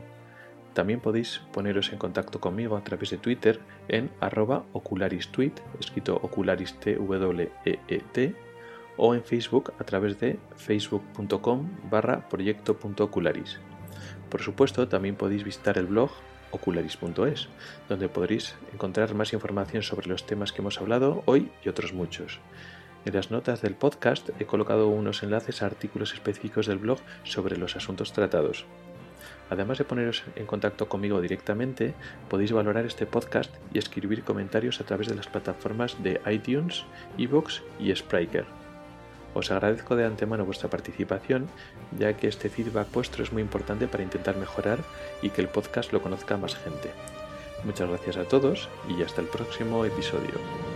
También 0.73 0.99
podéis 0.99 1.39
poneros 1.53 1.93
en 1.93 1.97
contacto 1.97 2.41
conmigo 2.41 2.75
a 2.75 2.83
través 2.83 3.11
de 3.11 3.17
Twitter 3.17 3.61
en 3.87 4.11
arroba 4.19 4.65
ocularistweet, 4.73 5.53
escrito 5.79 6.19
ocularisTWEET, 6.21 8.35
o 8.97 9.15
en 9.15 9.23
Facebook 9.23 9.71
a 9.79 9.85
través 9.85 10.19
de 10.19 10.37
facebook.com 10.55 11.69
barra 11.89 12.27
proyecto.ocularis. 12.27 13.61
Por 14.29 14.41
supuesto, 14.41 14.87
también 14.87 15.15
podéis 15.15 15.43
visitar 15.43 15.77
el 15.77 15.87
blog 15.87 16.11
ocularis.es, 16.51 17.47
donde 17.89 18.09
podréis 18.09 18.55
encontrar 18.73 19.13
más 19.13 19.33
información 19.33 19.83
sobre 19.83 20.07
los 20.07 20.25
temas 20.25 20.51
que 20.51 20.61
hemos 20.61 20.79
hablado 20.79 21.23
hoy 21.25 21.51
y 21.63 21.69
otros 21.69 21.93
muchos. 21.93 22.39
En 23.05 23.13
las 23.13 23.31
notas 23.31 23.61
del 23.61 23.75
podcast 23.75 24.29
he 24.39 24.45
colocado 24.45 24.89
unos 24.89 25.23
enlaces 25.23 25.61
a 25.61 25.65
artículos 25.65 26.13
específicos 26.13 26.67
del 26.67 26.77
blog 26.77 26.99
sobre 27.23 27.57
los 27.57 27.75
asuntos 27.75 28.11
tratados. 28.11 28.65
Además 29.49 29.77
de 29.77 29.85
poneros 29.85 30.23
en 30.35 30.45
contacto 30.45 30.89
conmigo 30.89 31.21
directamente, 31.21 31.93
podéis 32.29 32.51
valorar 32.51 32.85
este 32.85 33.05
podcast 33.05 33.55
y 33.73 33.77
escribir 33.77 34.23
comentarios 34.23 34.81
a 34.81 34.83
través 34.83 35.07
de 35.07 35.15
las 35.15 35.27
plataformas 35.27 36.01
de 36.03 36.19
iTunes, 36.29 36.83
Evox 37.17 37.63
y 37.79 37.95
Spreaker. 37.95 38.56
Os 39.33 39.51
agradezco 39.51 39.95
de 39.95 40.05
antemano 40.05 40.45
vuestra 40.45 40.69
participación, 40.69 41.47
ya 41.97 42.13
que 42.13 42.27
este 42.27 42.49
feedback 42.49 42.91
vuestro 42.91 43.23
es 43.23 43.31
muy 43.31 43.41
importante 43.41 43.87
para 43.87 44.03
intentar 44.03 44.35
mejorar 44.37 44.79
y 45.21 45.29
que 45.29 45.41
el 45.41 45.49
podcast 45.49 45.93
lo 45.93 46.01
conozca 46.01 46.37
más 46.37 46.55
gente. 46.55 46.91
Muchas 47.63 47.89
gracias 47.89 48.17
a 48.17 48.25
todos 48.25 48.69
y 48.87 49.01
hasta 49.03 49.21
el 49.21 49.27
próximo 49.27 49.85
episodio. 49.85 50.66